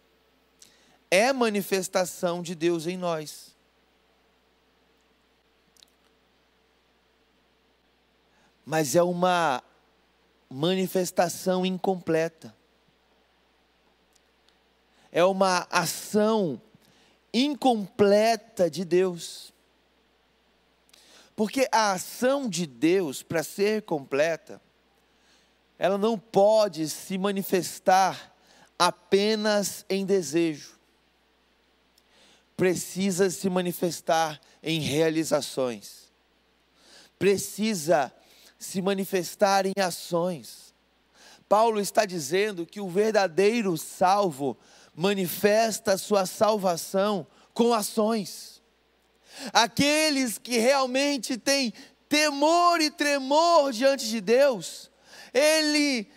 [1.12, 3.56] é manifestação de Deus em nós.
[8.66, 9.64] Mas é uma
[10.50, 12.54] manifestação incompleta.
[15.12, 16.62] É uma ação
[17.34, 19.54] incompleta de Deus.
[21.36, 24.62] Porque a ação de Deus, para ser completa,
[25.80, 28.36] ela não pode se manifestar
[28.78, 30.78] apenas em desejo.
[32.56, 36.12] Precisa se manifestar em realizações.
[37.20, 38.12] Precisa
[38.58, 40.74] se manifestar em ações.
[41.48, 44.58] Paulo está dizendo que o verdadeiro salvo
[44.96, 48.62] manifesta sua salvação com ações.
[49.54, 51.72] Aqueles que realmente têm
[52.10, 54.90] temor e tremor diante de Deus,
[55.38, 56.10] ele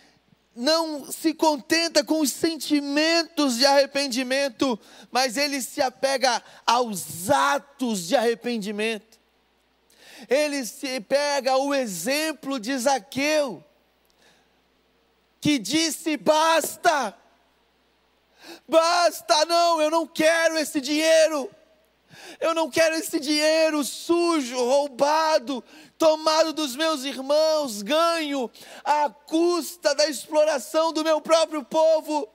[0.55, 4.79] não se contenta com os sentimentos de arrependimento,
[5.11, 9.19] mas ele se apega aos atos de arrependimento.
[10.29, 13.63] Ele se pega o exemplo de Zaqueu,
[15.39, 17.17] que disse: basta,
[18.67, 21.49] basta, não, eu não quero esse dinheiro.
[22.39, 25.63] Eu não quero esse dinheiro sujo, roubado,
[25.97, 28.49] tomado dos meus irmãos, ganho
[28.83, 32.27] à custa da exploração do meu próprio povo.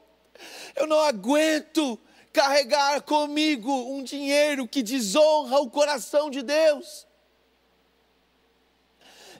[0.74, 1.98] Eu não aguento
[2.32, 7.06] carregar comigo um dinheiro que desonra o coração de Deus.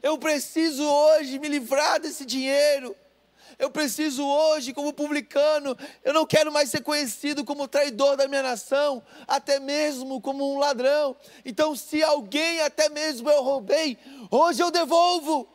[0.02, 2.96] Eu preciso hoje me livrar desse dinheiro.
[3.58, 8.42] Eu preciso hoje, como publicano, eu não quero mais ser conhecido como traidor da minha
[8.42, 11.16] nação, até mesmo como um ladrão.
[11.44, 13.96] Então, se alguém até mesmo eu roubei,
[14.30, 15.48] hoje eu devolvo.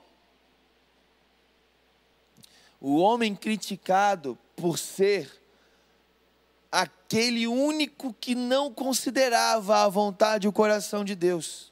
[2.79, 5.39] O homem criticado por ser
[6.71, 11.71] aquele único que não considerava a vontade e o coração de Deus,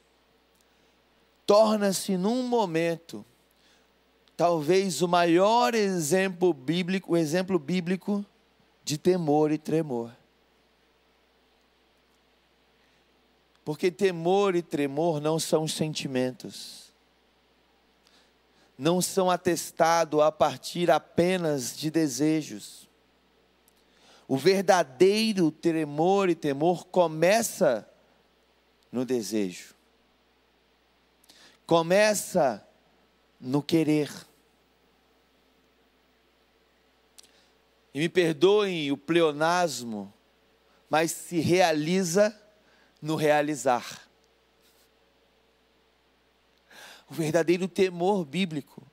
[1.45, 3.25] torna-se num momento
[4.39, 8.25] talvez o maior exemplo bíblico, o exemplo bíblico
[8.85, 10.15] de temor e tremor.
[13.65, 16.93] Porque temor e tremor não são sentimentos.
[18.77, 22.87] Não são atestados a partir apenas de desejos.
[24.25, 27.85] O verdadeiro tremor e temor começa
[28.89, 29.75] no desejo.
[31.65, 32.65] Começa
[33.37, 34.28] no querer.
[37.93, 40.13] E me perdoem o pleonasmo,
[40.89, 42.35] mas se realiza
[43.01, 44.07] no realizar.
[47.09, 48.85] O verdadeiro temor bíblico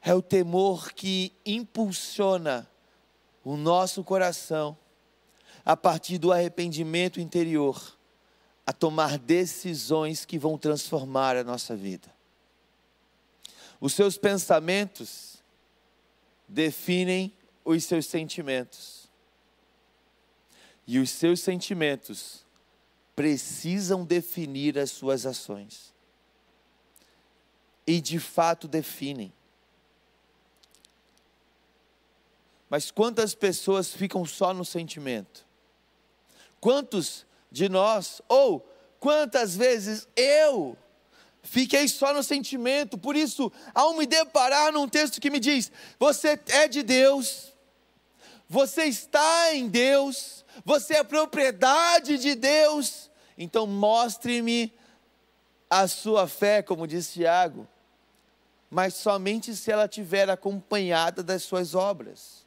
[0.00, 2.68] é o temor que impulsiona
[3.44, 4.76] o nosso coração,
[5.64, 7.96] a partir do arrependimento interior,
[8.66, 12.08] a tomar decisões que vão transformar a nossa vida.
[13.80, 15.29] Os seus pensamentos
[16.50, 17.32] definem
[17.64, 19.08] os seus sentimentos.
[20.86, 22.44] E os seus sentimentos
[23.14, 25.94] precisam definir as suas ações.
[27.86, 29.32] E de fato definem.
[32.68, 35.46] Mas quantas pessoas ficam só no sentimento?
[36.60, 38.60] Quantos de nós, ou
[38.98, 40.76] quantas vezes eu
[41.42, 46.38] Fiquei só no sentimento, por isso, ao me deparar num texto que me diz: você
[46.48, 47.52] é de Deus,
[48.48, 54.72] você está em Deus, você é propriedade de Deus, então mostre-me
[55.68, 57.66] a sua fé, como diz Tiago,
[58.68, 62.39] mas somente se ela tiver acompanhada das suas obras.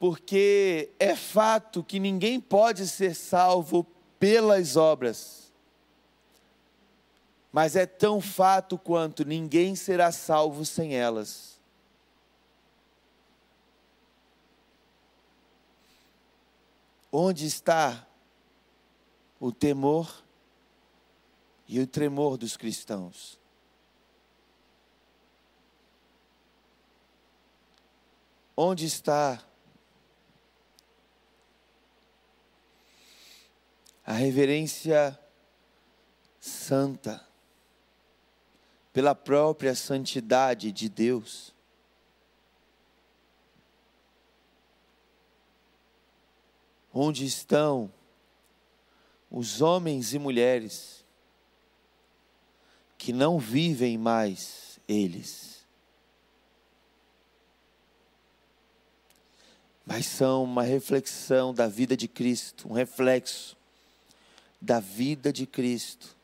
[0.00, 3.86] Porque é fato que ninguém pode ser salvo
[4.18, 5.52] pelas obras.
[7.52, 11.60] Mas é tão fato quanto ninguém será salvo sem elas.
[17.12, 18.06] Onde está
[19.38, 20.24] o temor
[21.68, 23.38] e o tremor dos cristãos?
[28.56, 29.44] Onde está
[34.10, 35.16] a reverência
[36.40, 37.24] santa,
[38.92, 41.54] pela própria santidade de Deus.
[46.92, 47.88] Onde estão
[49.30, 51.04] os homens e mulheres
[52.98, 55.64] que não vivem mais eles,
[59.86, 63.59] mas são uma reflexão da vida de Cristo, um reflexo
[64.60, 66.16] da vida de Cristo.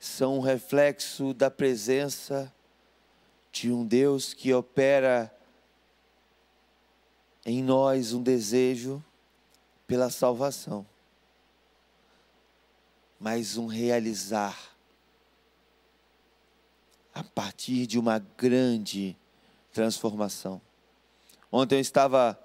[0.00, 2.52] São um reflexo da presença
[3.52, 5.32] de um Deus que opera
[7.44, 9.02] em nós um desejo
[9.86, 10.86] pela salvação,
[13.18, 14.56] mas um realizar
[17.14, 19.16] a partir de uma grande
[19.72, 20.60] transformação.
[21.50, 22.38] Ontem eu estava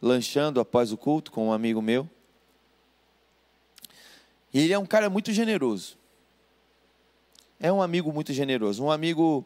[0.00, 2.08] lanchando após o culto com um amigo meu.
[4.52, 5.96] E ele é um cara muito generoso.
[7.60, 8.82] É um amigo muito generoso.
[8.84, 9.44] Um amigo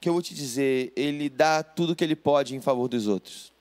[0.00, 3.52] que eu vou te dizer, ele dá tudo que ele pode em favor dos outros.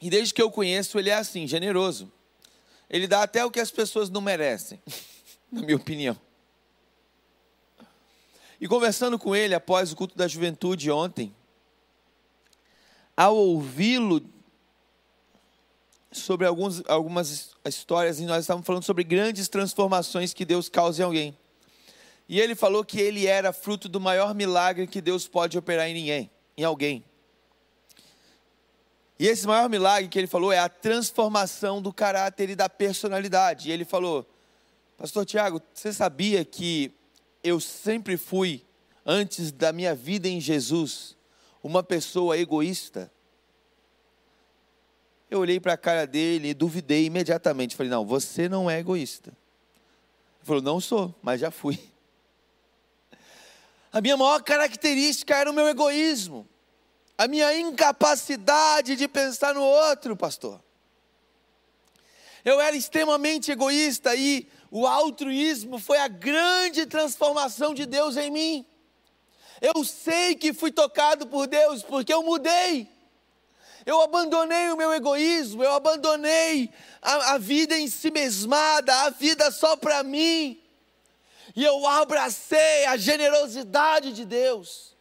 [0.00, 2.12] E desde que eu conheço, ele é assim, generoso.
[2.88, 4.80] Ele dá até o que as pessoas não merecem,
[5.50, 6.16] na minha opinião.
[8.60, 11.34] E conversando com ele após o culto da juventude ontem,
[13.16, 14.22] ao ouvi-lo
[16.10, 21.04] sobre alguns, algumas histórias, e nós estávamos falando sobre grandes transformações que Deus causa em
[21.04, 21.38] alguém.
[22.28, 25.94] E ele falou que ele era fruto do maior milagre que Deus pode operar em
[25.94, 27.04] ninguém, em alguém.
[29.18, 33.68] E esse maior milagre que ele falou é a transformação do caráter e da personalidade.
[33.68, 34.24] E ele falou:
[34.96, 36.92] Pastor Tiago, você sabia que
[37.42, 38.64] eu sempre fui,
[39.04, 41.16] antes da minha vida em Jesus,
[41.62, 43.12] uma pessoa egoísta?
[45.30, 47.76] Eu olhei para a cara dele e duvidei imediatamente.
[47.76, 49.30] Falei: Não, você não é egoísta.
[49.30, 51.78] Ele falou: Não sou, mas já fui.
[53.92, 56.48] A minha maior característica era o meu egoísmo
[57.18, 60.62] a minha incapacidade de pensar no outro, pastor.
[62.44, 68.66] Eu era extremamente egoísta e o altruísmo foi a grande transformação de Deus em mim.
[69.60, 72.88] Eu sei que fui tocado por Deus porque eu mudei.
[73.86, 79.50] Eu abandonei o meu egoísmo, eu abandonei a, a vida em si mesmada, a vida
[79.50, 80.62] só para mim.
[81.56, 84.94] E eu abracei a generosidade de Deus.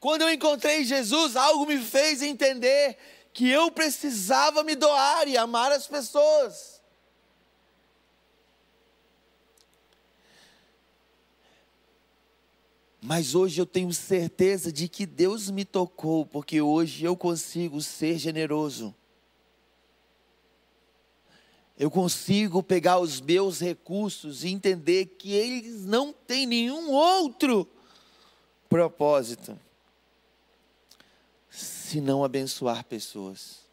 [0.00, 2.96] Quando eu encontrei Jesus, algo me fez entender
[3.32, 6.73] que eu precisava me doar e amar as pessoas.
[13.06, 18.16] Mas hoje eu tenho certeza de que Deus me tocou, porque hoje eu consigo ser
[18.16, 18.94] generoso.
[21.78, 27.68] Eu consigo pegar os meus recursos e entender que eles não têm nenhum outro
[28.70, 29.60] propósito
[31.50, 33.63] se não abençoar pessoas.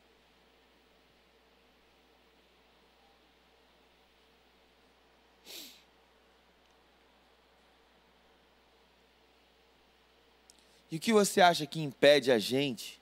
[10.92, 13.02] E o que você acha que impede a gente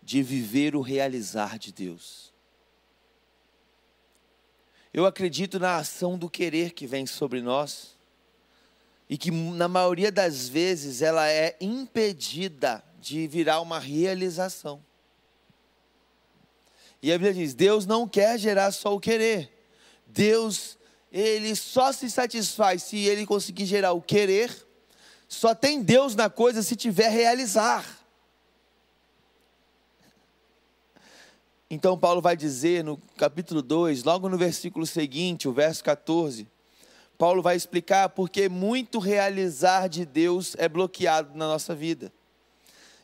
[0.00, 2.32] de viver o realizar de Deus?
[4.94, 7.96] Eu acredito na ação do querer que vem sobre nós
[9.10, 14.82] e que, na maioria das vezes, ela é impedida de virar uma realização.
[17.02, 19.52] E a Bíblia diz: Deus não quer gerar só o querer.
[20.06, 20.78] Deus,
[21.12, 24.65] ele só se satisfaz se ele conseguir gerar o querer.
[25.28, 27.84] Só tem Deus na coisa se tiver realizar.
[31.68, 36.46] Então Paulo vai dizer no capítulo 2, logo no versículo seguinte, o verso 14,
[37.18, 42.12] Paulo vai explicar porque muito realizar de Deus é bloqueado na nossa vida.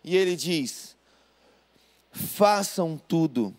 [0.04, 0.96] E ele diz:
[2.12, 3.54] façam tudo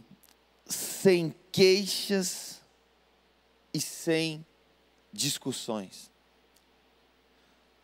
[0.65, 2.61] sem queixas
[3.73, 4.45] e sem
[5.11, 6.12] discussões.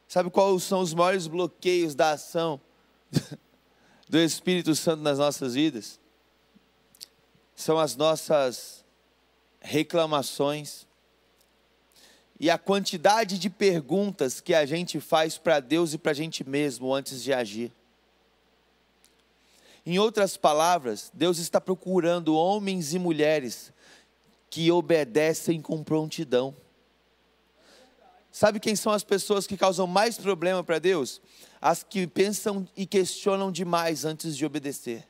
[0.09, 2.59] Sabe quais são os maiores bloqueios da ação
[4.09, 5.99] do Espírito Santo nas nossas vidas?
[7.55, 8.83] São as nossas
[9.61, 10.87] reclamações
[12.39, 16.43] e a quantidade de perguntas que a gente faz para Deus e para a gente
[16.43, 17.71] mesmo antes de agir.
[19.85, 23.71] Em outras palavras, Deus está procurando homens e mulheres
[24.49, 26.55] que obedecem com prontidão.
[28.31, 31.21] Sabe quem são as pessoas que causam mais problema para Deus?
[31.59, 35.07] As que pensam e questionam demais antes de obedecer.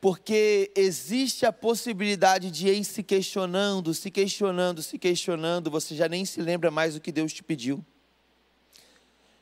[0.00, 6.24] Porque existe a possibilidade de ir se questionando, se questionando, se questionando, você já nem
[6.24, 7.84] se lembra mais do que Deus te pediu.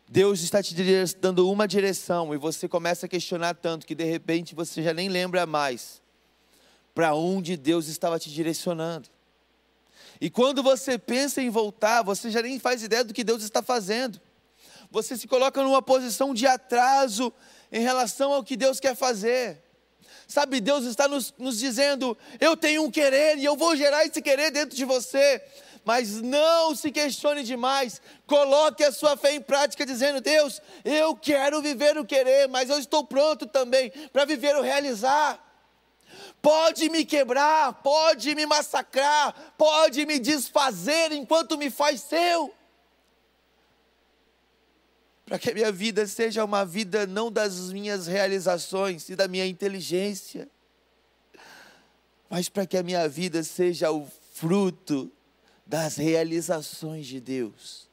[0.08, 0.74] Deus está te
[1.20, 5.08] dando uma direção e você começa a questionar tanto que de repente você já nem
[5.08, 6.02] lembra mais
[6.94, 9.08] para onde Deus estava te direcionando.
[10.20, 13.62] E quando você pensa em voltar, você já nem faz ideia do que Deus está
[13.62, 14.20] fazendo.
[14.90, 17.32] Você se coloca numa posição de atraso
[17.70, 19.62] em relação ao que Deus quer fazer.
[20.26, 24.20] Sabe, Deus está nos, nos dizendo: eu tenho um querer e eu vou gerar esse
[24.20, 25.42] querer dentro de você
[25.88, 27.98] mas não se questione demais.
[28.26, 32.78] Coloque a sua fé em prática, dizendo: Deus, eu quero viver o querer, mas eu
[32.78, 35.42] estou pronto também para viver o realizar.
[36.40, 42.54] Pode me quebrar, pode me massacrar, pode me desfazer enquanto me faz seu.
[45.26, 49.46] Para que a minha vida seja uma vida não das minhas realizações e da minha
[49.46, 50.48] inteligência,
[52.30, 55.10] mas para que a minha vida seja o fruto
[55.66, 57.88] das realizações de Deus.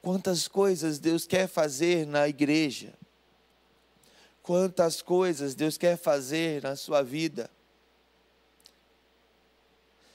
[0.00, 2.92] Quantas coisas Deus quer fazer na igreja,
[4.42, 7.50] quantas coisas Deus quer fazer na sua vida,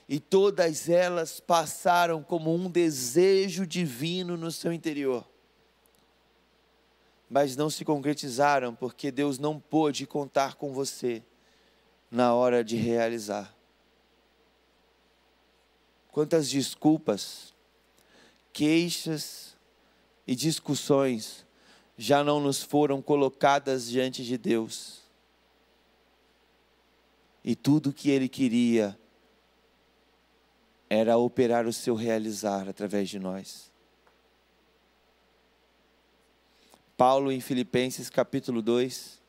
[0.09, 5.27] e todas elas passaram como um desejo divino no seu interior,
[7.29, 11.21] mas não se concretizaram porque Deus não pôde contar com você
[12.09, 13.53] na hora de realizar.
[16.09, 17.53] Quantas desculpas,
[18.53, 19.57] queixas
[20.25, 21.46] e discussões
[21.97, 25.01] já não nos foram colocadas diante de Deus.
[27.43, 28.97] E tudo que Ele queria
[30.89, 33.71] era operar o seu realizar através de nós.
[36.95, 39.21] Paulo, em Filipenses capítulo 2,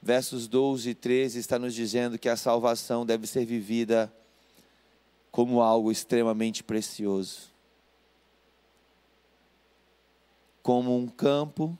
[0.00, 4.12] versos 12 e 13, está nos dizendo que a salvação deve ser vivida
[5.30, 7.55] como algo extremamente precioso.
[10.66, 11.78] Como um campo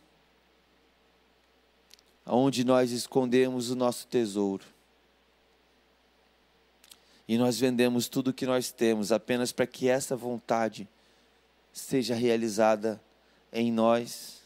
[2.25, 4.65] onde nós escondemos o nosso tesouro.
[7.27, 10.89] E nós vendemos tudo o que nós temos apenas para que essa vontade
[11.73, 13.03] seja realizada
[13.53, 14.41] em nós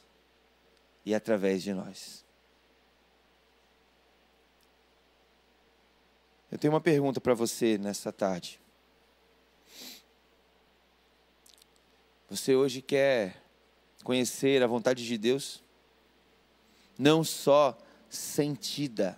[1.04, 2.24] e através de nós.
[6.50, 8.58] Eu tenho uma pergunta para você nessa tarde.
[12.30, 13.49] Você hoje quer
[14.04, 15.62] conhecer a vontade de Deus?
[16.98, 17.76] Não só
[18.08, 19.16] sentida,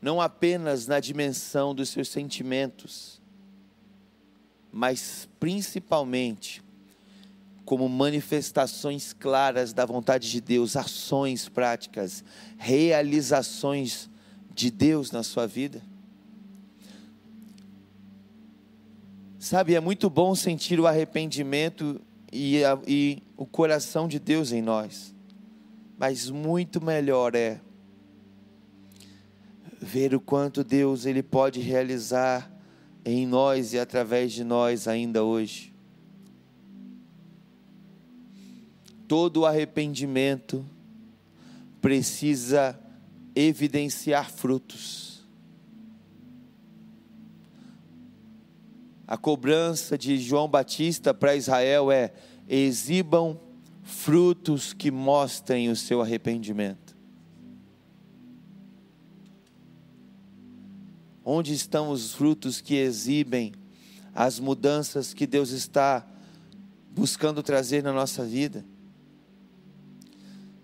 [0.00, 3.20] não apenas na dimensão dos seus sentimentos,
[4.72, 6.62] mas principalmente
[7.64, 12.24] como manifestações claras da vontade de Deus, ações práticas,
[12.58, 14.10] realizações
[14.52, 15.82] de Deus na sua vida.
[19.38, 22.00] Sabe, é muito bom sentir o arrependimento
[22.32, 25.14] e, a, e o coração de Deus em nós,
[25.98, 27.60] mas muito melhor é
[29.80, 32.50] ver o quanto Deus ele pode realizar
[33.04, 35.74] em nós e através de nós ainda hoje.
[39.08, 40.64] Todo arrependimento
[41.80, 42.78] precisa
[43.34, 45.09] evidenciar frutos.
[49.10, 52.12] A cobrança de João Batista para Israel é:
[52.48, 53.40] exibam
[53.82, 56.96] frutos que mostrem o seu arrependimento.
[61.24, 63.52] Onde estão os frutos que exibem
[64.14, 66.06] as mudanças que Deus está
[66.92, 68.64] buscando trazer na nossa vida?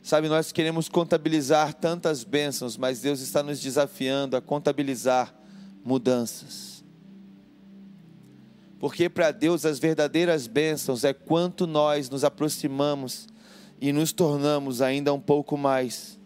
[0.00, 5.34] Sabe, nós queremos contabilizar tantas bênçãos, mas Deus está nos desafiando a contabilizar
[5.84, 6.65] mudanças.
[8.78, 13.26] Porque para Deus as verdadeiras bênçãos é quanto nós nos aproximamos
[13.80, 16.18] e nos tornamos ainda um pouco mais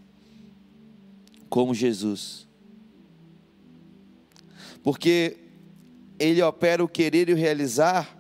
[1.49, 2.49] como Jesus.
[4.83, 5.37] Porque
[6.19, 8.17] Ele opera o querer e o realizar,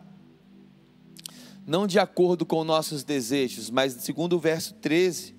[1.66, 5.34] não de acordo com nossos desejos, mas segundo o verso 13,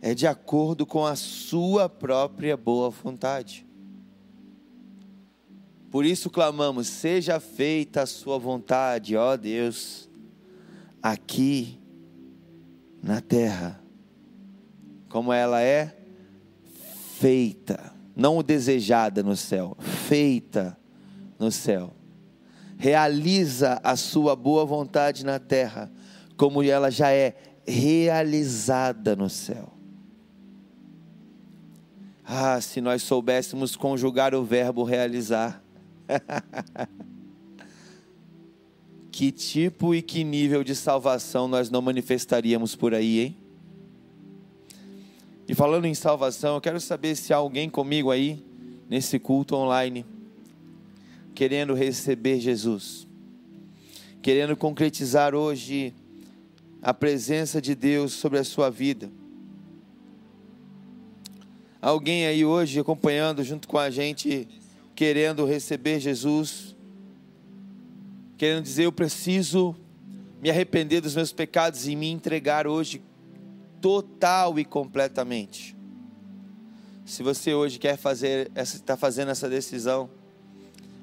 [0.00, 3.67] é de acordo com a Sua própria boa vontade.
[5.90, 10.08] Por isso clamamos: seja feita a Sua vontade, ó Deus,
[11.02, 11.80] aqui
[13.02, 13.82] na terra,
[15.08, 15.96] como ela é
[17.18, 20.76] feita, não desejada no céu, feita
[21.38, 21.92] no céu.
[22.76, 25.90] Realiza a Sua boa vontade na terra,
[26.36, 27.34] como ela já é
[27.66, 29.72] realizada no céu.
[32.24, 35.62] Ah, se nós soubéssemos conjugar o verbo realizar
[39.18, 43.36] Que tipo e que nível de salvação nós não manifestaríamos por aí, hein?
[45.48, 48.40] E falando em salvação, eu quero saber se há alguém comigo aí,
[48.88, 50.06] nesse culto online,
[51.34, 53.08] querendo receber Jesus,
[54.22, 55.92] querendo concretizar hoje
[56.80, 59.10] a presença de Deus sobre a sua vida.
[61.82, 64.46] Alguém aí hoje acompanhando junto com a gente,
[64.98, 66.74] querendo receber Jesus,
[68.36, 69.76] querendo dizer: Eu preciso
[70.42, 73.00] me arrepender dos meus pecados e me entregar hoje
[73.80, 75.76] total e completamente.
[77.04, 80.10] Se você hoje quer fazer, está fazendo essa decisão,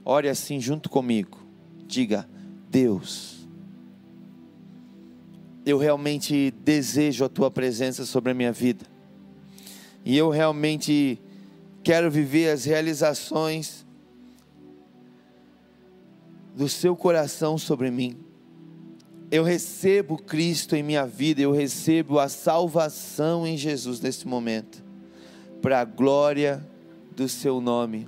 [0.03, 1.39] ore assim junto comigo.
[1.87, 2.27] Diga:
[2.69, 3.47] Deus,
[5.65, 8.85] eu realmente desejo a tua presença sobre a minha vida.
[10.03, 11.17] E eu realmente
[11.81, 13.84] quero viver as realizações
[16.55, 18.17] do seu coração sobre mim.
[19.29, 24.83] Eu recebo Cristo em minha vida, eu recebo a salvação em Jesus nesse momento,
[25.61, 26.65] para a glória
[27.15, 28.07] do seu nome.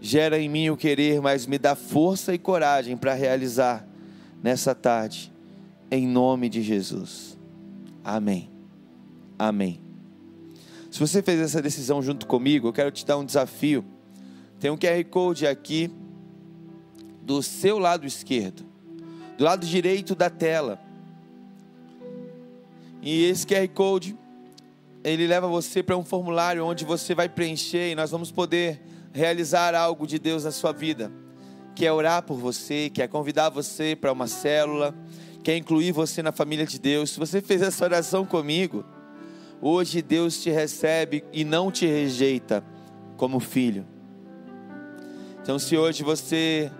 [0.00, 3.86] Gera em mim o querer, mas me dá força e coragem para realizar
[4.42, 5.32] nessa tarde,
[5.90, 7.36] em nome de Jesus.
[8.02, 8.48] Amém.
[9.38, 9.80] Amém.
[10.90, 13.84] Se você fez essa decisão junto comigo, eu quero te dar um desafio.
[14.58, 15.90] Tem um QR Code aqui
[17.28, 18.64] do seu lado esquerdo,
[19.36, 20.80] do lado direito da tela.
[23.02, 24.16] E esse QR Code,
[25.04, 28.80] ele leva você para um formulário onde você vai preencher e nós vamos poder
[29.12, 31.12] realizar algo de Deus na sua vida.
[31.74, 34.94] Que é orar por você, que é convidar você para uma célula,
[35.44, 37.10] que é incluir você na família de Deus.
[37.10, 38.86] Se você fez essa oração comigo,
[39.60, 42.64] hoje Deus te recebe e não te rejeita
[43.18, 43.86] como filho.
[45.42, 46.72] Então, se hoje você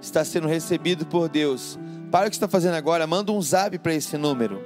[0.00, 1.78] está sendo recebido por Deus,
[2.10, 4.60] para o que está fazendo agora, manda um zap para esse número.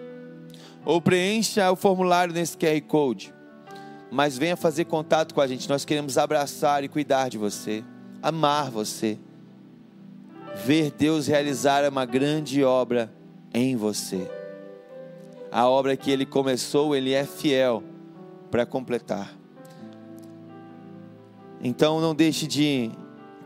[0.84, 3.34] Ou preencha o formulário nesse QR Code.
[4.10, 5.68] Mas venha fazer contato com a gente.
[5.68, 7.84] Nós queremos abraçar e cuidar de você,
[8.22, 9.18] amar você,
[10.64, 13.12] ver Deus realizar uma grande obra
[13.52, 14.30] em você.
[15.50, 17.82] A obra que Ele começou, Ele é fiel
[18.50, 19.34] para completar.
[21.62, 22.90] Então não deixe de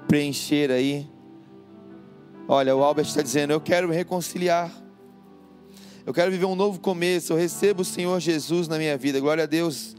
[0.07, 1.09] preencher aí
[2.51, 4.73] Olha, o Albert está dizendo: Eu quero me reconciliar.
[6.07, 7.35] Eu quero viver um novo começo.
[7.35, 9.21] Eu recebo o Senhor Jesus na minha vida.
[9.21, 9.95] Glória a Deus,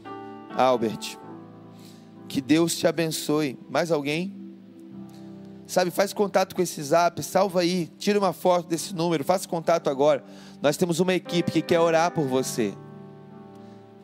[0.56, 1.16] Albert.
[2.28, 3.56] Que Deus te abençoe.
[3.70, 4.34] Mais alguém?
[5.64, 9.88] Sabe, faz contato com esse zap, salva aí, tira uma foto desse número, faça contato
[9.88, 10.24] agora.
[10.60, 12.74] Nós temos uma equipe que quer orar por você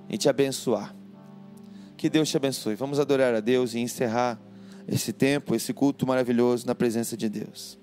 [0.08, 0.94] e te abençoar.
[1.96, 2.76] Que Deus te abençoe.
[2.76, 4.40] Vamos adorar a Deus e encerrar
[4.86, 7.76] esse tempo, esse culto maravilhoso na presença de Deus.